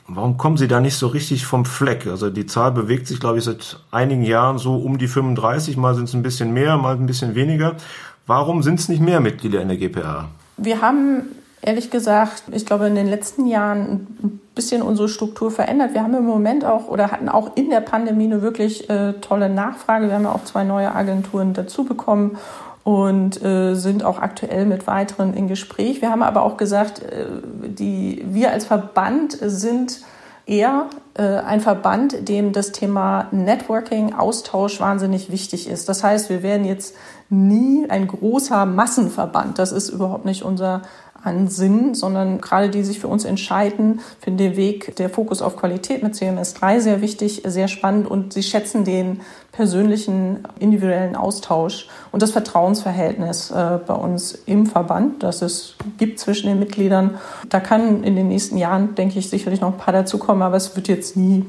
Warum 0.06 0.36
kommen 0.36 0.56
Sie 0.58 0.68
da 0.68 0.80
nicht 0.80 0.96
so 0.96 1.06
richtig 1.06 1.46
vom 1.46 1.64
Fleck? 1.64 2.06
Also 2.06 2.28
die 2.28 2.46
Zahl 2.46 2.72
bewegt 2.72 3.06
sich, 3.06 3.20
glaube 3.20 3.38
ich, 3.38 3.44
seit 3.44 3.78
einigen 3.90 4.22
Jahren 4.22 4.58
so 4.58 4.76
um 4.76 4.98
die 4.98 5.08
35. 5.08 5.76
Mal 5.76 5.94
sind 5.94 6.08
es 6.08 6.14
ein 6.14 6.22
bisschen 6.22 6.52
mehr, 6.52 6.76
mal 6.76 6.94
ein 6.94 7.06
bisschen 7.06 7.34
weniger. 7.34 7.76
Warum 8.26 8.62
sind 8.62 8.80
es 8.80 8.88
nicht 8.88 9.00
mehr 9.00 9.20
Mitglieder 9.20 9.62
in 9.62 9.68
der 9.68 9.78
GPA? 9.78 10.28
Wir 10.58 10.82
haben 10.82 11.22
ehrlich 11.62 11.90
gesagt, 11.90 12.44
ich 12.52 12.66
glaube, 12.66 12.86
in 12.86 12.94
den 12.94 13.06
letzten 13.06 13.46
Jahren 13.46 14.06
ein 14.22 14.40
bisschen 14.54 14.82
unsere 14.82 15.08
Struktur 15.08 15.50
verändert. 15.50 15.94
Wir 15.94 16.02
haben 16.02 16.14
im 16.14 16.24
Moment 16.24 16.64
auch 16.64 16.88
oder 16.88 17.10
hatten 17.10 17.30
auch 17.30 17.56
in 17.56 17.70
der 17.70 17.80
Pandemie 17.80 18.24
eine 18.24 18.42
wirklich 18.42 18.88
äh, 18.90 19.14
tolle 19.14 19.48
Nachfrage. 19.48 20.08
Wir 20.08 20.14
haben 20.14 20.24
ja 20.24 20.32
auch 20.32 20.44
zwei 20.44 20.64
neue 20.64 20.94
Agenturen 20.94 21.54
dazu 21.54 21.84
bekommen 21.84 22.36
und 22.84 23.42
äh, 23.42 23.74
sind 23.74 24.04
auch 24.04 24.18
aktuell 24.18 24.66
mit 24.66 24.86
weiteren 24.86 25.34
in 25.34 25.48
Gespräch. 25.48 26.02
Wir 26.02 26.10
haben 26.10 26.22
aber 26.22 26.42
auch 26.42 26.58
gesagt, 26.58 27.02
äh, 27.02 27.26
die, 27.66 28.24
wir 28.28 28.50
als 28.50 28.66
Verband 28.66 29.38
sind 29.40 30.02
eher 30.46 30.90
äh, 31.14 31.22
ein 31.22 31.60
Verband, 31.60 32.28
dem 32.28 32.52
das 32.52 32.72
Thema 32.72 33.28
Networking, 33.30 34.14
Austausch 34.14 34.80
wahnsinnig 34.80 35.30
wichtig 35.30 35.68
ist. 35.68 35.88
Das 35.88 36.04
heißt, 36.04 36.28
wir 36.28 36.42
werden 36.42 36.66
jetzt 36.66 36.94
nie 37.30 37.88
ein 37.88 38.06
großer 38.06 38.66
Massenverband. 38.66 39.58
Das 39.58 39.72
ist 39.72 39.88
überhaupt 39.88 40.26
nicht 40.26 40.42
unser 40.42 40.82
an 41.24 41.48
Sinn, 41.48 41.94
sondern 41.94 42.40
gerade 42.40 42.68
die 42.68 42.84
sich 42.84 43.00
für 43.00 43.08
uns 43.08 43.24
entscheiden, 43.24 44.00
finden 44.20 44.38
den 44.38 44.56
Weg, 44.56 44.94
der 44.96 45.08
Fokus 45.08 45.40
auf 45.40 45.56
Qualität 45.56 46.02
mit 46.02 46.14
CMS3 46.14 46.80
sehr 46.80 47.00
wichtig, 47.00 47.42
sehr 47.44 47.68
spannend 47.68 48.06
und 48.06 48.34
sie 48.34 48.42
schätzen 48.42 48.84
den 48.84 49.22
persönlichen, 49.52 50.40
individuellen 50.58 51.16
Austausch 51.16 51.88
und 52.12 52.22
das 52.22 52.32
Vertrauensverhältnis 52.32 53.50
äh, 53.50 53.78
bei 53.86 53.94
uns 53.94 54.32
im 54.46 54.66
Verband, 54.66 55.22
das 55.22 55.42
es 55.42 55.76
gibt 55.96 56.18
zwischen 56.18 56.48
den 56.48 56.58
Mitgliedern. 56.58 57.18
Da 57.48 57.60
kann 57.60 58.04
in 58.04 58.16
den 58.16 58.28
nächsten 58.28 58.58
Jahren, 58.58 58.94
denke 58.94 59.18
ich, 59.18 59.30
sicherlich 59.30 59.60
noch 59.60 59.72
ein 59.72 59.78
paar 59.78 59.94
dazukommen, 59.94 60.42
aber 60.42 60.56
es 60.56 60.76
wird 60.76 60.88
jetzt 60.88 61.16
nie 61.16 61.44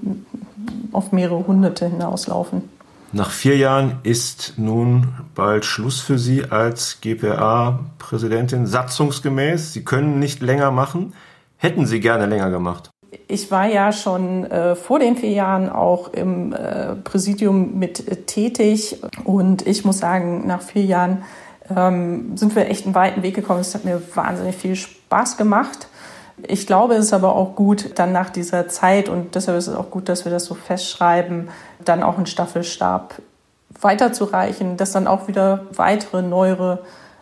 auf 0.91 1.11
mehrere 1.11 1.45
Hunderte 1.45 1.87
hinauslaufen. 1.87 2.74
Nach 3.15 3.31
vier 3.31 3.55
Jahren 3.55 3.99
ist 4.03 4.55
nun 4.57 5.07
bald 5.35 5.63
Schluss 5.63 6.01
für 6.01 6.19
Sie 6.19 6.43
als 6.51 6.99
GPA-Präsidentin 6.99 8.67
satzungsgemäß. 8.67 9.71
Sie 9.71 9.85
können 9.85 10.19
nicht 10.19 10.41
länger 10.41 10.69
machen. 10.69 11.13
Hätten 11.55 11.85
Sie 11.85 12.01
gerne 12.01 12.25
länger 12.25 12.49
gemacht? 12.49 12.89
Ich 13.29 13.49
war 13.51 13.67
ja 13.67 13.93
schon 13.93 14.43
äh, 14.43 14.75
vor 14.75 14.99
den 14.99 15.15
vier 15.15 15.31
Jahren 15.31 15.69
auch 15.69 16.11
im 16.11 16.51
äh, 16.51 16.95
Präsidium 16.95 17.79
mit 17.79 18.05
äh, 18.05 18.17
tätig 18.23 19.01
und 19.23 19.65
ich 19.65 19.85
muss 19.85 19.99
sagen, 19.99 20.45
nach 20.45 20.61
vier 20.61 20.83
Jahren 20.83 21.23
ähm, 21.73 22.35
sind 22.35 22.53
wir 22.53 22.69
echt 22.69 22.83
einen 22.83 22.95
weiten 22.95 23.23
Weg 23.23 23.33
gekommen. 23.33 23.61
Es 23.61 23.73
hat 23.75 23.85
mir 23.85 24.01
wahnsinnig 24.13 24.57
viel 24.57 24.75
Spaß 24.75 25.37
gemacht. 25.37 25.87
Ich 26.43 26.67
glaube, 26.67 26.95
es 26.95 27.05
ist 27.05 27.13
aber 27.13 27.35
auch 27.35 27.55
gut, 27.55 27.91
dann 27.95 28.11
nach 28.11 28.29
dieser 28.29 28.67
Zeit, 28.67 29.09
und 29.09 29.35
deshalb 29.35 29.57
ist 29.57 29.67
es 29.67 29.75
auch 29.75 29.89
gut, 29.89 30.09
dass 30.09 30.25
wir 30.25 30.31
das 30.31 30.45
so 30.45 30.53
festschreiben, 30.53 31.49
dann 31.83 32.03
auch 32.03 32.17
einen 32.17 32.25
Staffelstab 32.25 33.15
weiterzureichen, 33.81 34.77
dass 34.77 34.91
dann 34.91 35.07
auch 35.07 35.27
wieder 35.27 35.65
weitere, 35.73 36.21
neuere 36.21 36.79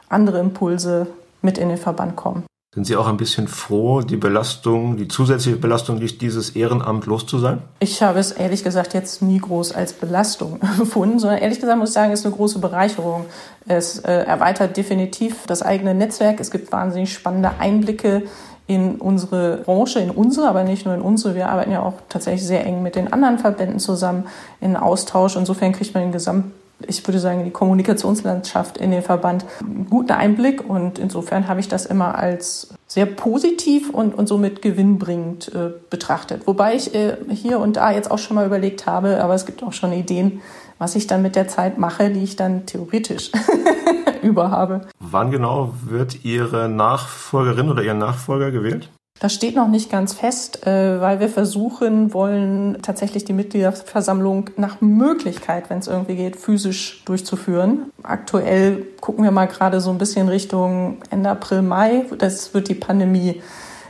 andere 0.09 0.39
Impulse 0.39 1.07
mit 1.41 1.57
in 1.57 1.69
den 1.69 1.77
Verband 1.77 2.15
kommen. 2.15 2.43
Sind 2.73 2.85
Sie 2.87 2.95
auch 2.95 3.07
ein 3.07 3.17
bisschen 3.17 3.47
froh, 3.47 4.01
die 4.01 4.17
Belastung, 4.17 4.97
die 4.97 5.07
zusätzliche 5.07 5.57
Belastung 5.57 5.99
durch 5.99 6.17
dieses 6.17 6.55
Ehrenamt 6.55 7.05
los 7.05 7.27
zu 7.27 7.37
sein? 7.37 7.61
Ich 7.79 8.01
habe 8.01 8.17
es 8.17 8.31
ehrlich 8.31 8.63
gesagt 8.63 8.95
jetzt 8.95 9.21
nie 9.21 9.37
groß 9.37 9.73
als 9.73 9.93
Belastung 9.93 10.59
empfunden, 10.79 11.19
sondern 11.19 11.37
ehrlich 11.37 11.59
gesagt 11.59 11.77
muss 11.77 11.89
ich 11.89 11.93
sagen, 11.93 12.11
es 12.11 12.21
ist 12.21 12.25
eine 12.25 12.33
große 12.33 12.57
Bereicherung. 12.57 13.25
Es 13.67 13.99
äh, 13.99 14.11
erweitert 14.11 14.75
definitiv 14.75 15.45
das 15.45 15.61
eigene 15.61 15.93
Netzwerk. 15.93 16.39
Es 16.39 16.49
gibt 16.49 16.71
wahnsinnig 16.71 17.13
spannende 17.13 17.51
Einblicke 17.59 18.23
in 18.67 18.95
unsere 18.95 19.57
Branche, 19.57 19.99
in 19.99 20.09
unsere, 20.09 20.47
aber 20.47 20.63
nicht 20.63 20.85
nur 20.85 20.95
in 20.95 21.01
unsere. 21.01 21.35
Wir 21.35 21.49
arbeiten 21.49 21.71
ja 21.71 21.81
auch 21.81 21.95
tatsächlich 22.09 22.45
sehr 22.45 22.65
eng 22.65 22.81
mit 22.81 22.95
den 22.95 23.11
anderen 23.11 23.37
Verbänden 23.39 23.79
zusammen 23.79 24.25
in 24.61 24.75
Austausch. 24.77 25.35
Insofern 25.35 25.73
kriegt 25.73 25.93
man 25.93 26.03
den 26.03 26.11
Gesamt 26.11 26.45
ich 26.87 27.05
würde 27.07 27.19
sagen, 27.19 27.43
die 27.43 27.51
Kommunikationslandschaft 27.51 28.77
in 28.77 28.91
den 28.91 29.01
Verband 29.01 29.45
einen 29.61 29.87
guten 29.89 30.11
Einblick 30.11 30.67
und 30.67 30.99
insofern 30.99 31.47
habe 31.47 31.59
ich 31.59 31.67
das 31.67 31.85
immer 31.85 32.17
als 32.17 32.69
sehr 32.87 33.05
positiv 33.05 33.89
und, 33.89 34.13
und 34.13 34.27
somit 34.27 34.61
gewinnbringend 34.61 35.51
äh, 35.53 35.71
betrachtet. 35.89 36.45
Wobei 36.45 36.75
ich 36.75 36.93
äh, 36.93 37.15
hier 37.29 37.59
und 37.59 37.77
da 37.77 37.91
jetzt 37.91 38.11
auch 38.11 38.19
schon 38.19 38.35
mal 38.35 38.45
überlegt 38.45 38.85
habe, 38.85 39.23
aber 39.23 39.33
es 39.33 39.45
gibt 39.45 39.63
auch 39.63 39.73
schon 39.73 39.93
Ideen, 39.93 40.41
was 40.77 40.95
ich 40.95 41.07
dann 41.07 41.21
mit 41.21 41.35
der 41.35 41.47
Zeit 41.47 41.77
mache, 41.77 42.09
die 42.09 42.23
ich 42.23 42.35
dann 42.35 42.65
theoretisch 42.65 43.31
überhabe. 44.23 44.81
Wann 44.99 45.31
genau 45.31 45.73
wird 45.85 46.25
Ihre 46.25 46.69
Nachfolgerin 46.69 47.69
oder 47.69 47.83
Ihr 47.83 47.93
Nachfolger 47.93 48.51
gewählt? 48.51 48.89
Das 49.19 49.33
steht 49.33 49.55
noch 49.55 49.67
nicht 49.67 49.89
ganz 49.91 50.13
fest, 50.13 50.65
äh, 50.65 50.99
weil 50.99 51.19
wir 51.19 51.29
versuchen 51.29 52.13
wollen, 52.13 52.79
tatsächlich 52.81 53.23
die 53.23 53.33
Mitgliederversammlung 53.33 54.49
nach 54.57 54.81
Möglichkeit, 54.81 55.69
wenn 55.69 55.79
es 55.79 55.87
irgendwie 55.87 56.15
geht, 56.15 56.35
physisch 56.35 57.03
durchzuführen. 57.05 57.91
Aktuell 58.01 58.85
gucken 58.99 59.23
wir 59.23 59.31
mal 59.31 59.45
gerade 59.45 59.79
so 59.81 59.91
ein 59.91 59.97
bisschen 59.97 60.27
Richtung 60.27 60.97
Ende 61.09 61.29
April, 61.29 61.61
Mai. 61.61 62.05
Das 62.17 62.53
wird 62.53 62.67
die 62.67 62.75
Pandemie, 62.75 63.41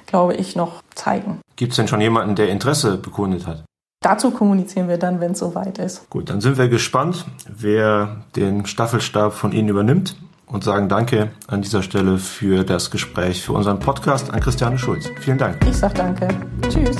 glaube 0.05 0.35
ich, 0.35 0.55
noch 0.55 0.83
zeigen. 0.93 1.39
Gibt 1.55 1.71
es 1.71 1.77
denn 1.77 1.87
schon 1.87 2.01
jemanden, 2.01 2.35
der 2.35 2.49
Interesse 2.49 2.97
bekundet 2.97 3.47
hat? 3.47 3.63
Dazu 4.03 4.31
kommunizieren 4.31 4.89
wir 4.89 4.97
dann, 4.97 5.19
wenn 5.21 5.31
es 5.31 5.39
soweit 5.39 5.79
ist. 5.79 6.09
Gut, 6.09 6.29
dann 6.29 6.41
sind 6.41 6.57
wir 6.57 6.67
gespannt, 6.67 7.25
wer 7.47 8.17
den 8.35 8.65
Staffelstab 8.65 9.33
von 9.33 9.53
Ihnen 9.53 9.69
übernimmt 9.69 10.17
und 10.45 10.63
sagen 10.63 10.89
Danke 10.89 11.31
an 11.47 11.61
dieser 11.61 11.81
Stelle 11.81 12.17
für 12.17 12.65
das 12.65 12.91
Gespräch, 12.91 13.41
für 13.41 13.53
unseren 13.53 13.79
Podcast 13.79 14.31
an 14.31 14.41
Christiane 14.41 14.77
Schulz. 14.77 15.09
Vielen 15.21 15.37
Dank. 15.37 15.57
Ich 15.65 15.77
sage 15.77 15.93
Danke. 15.95 16.27
Tschüss. 16.69 16.97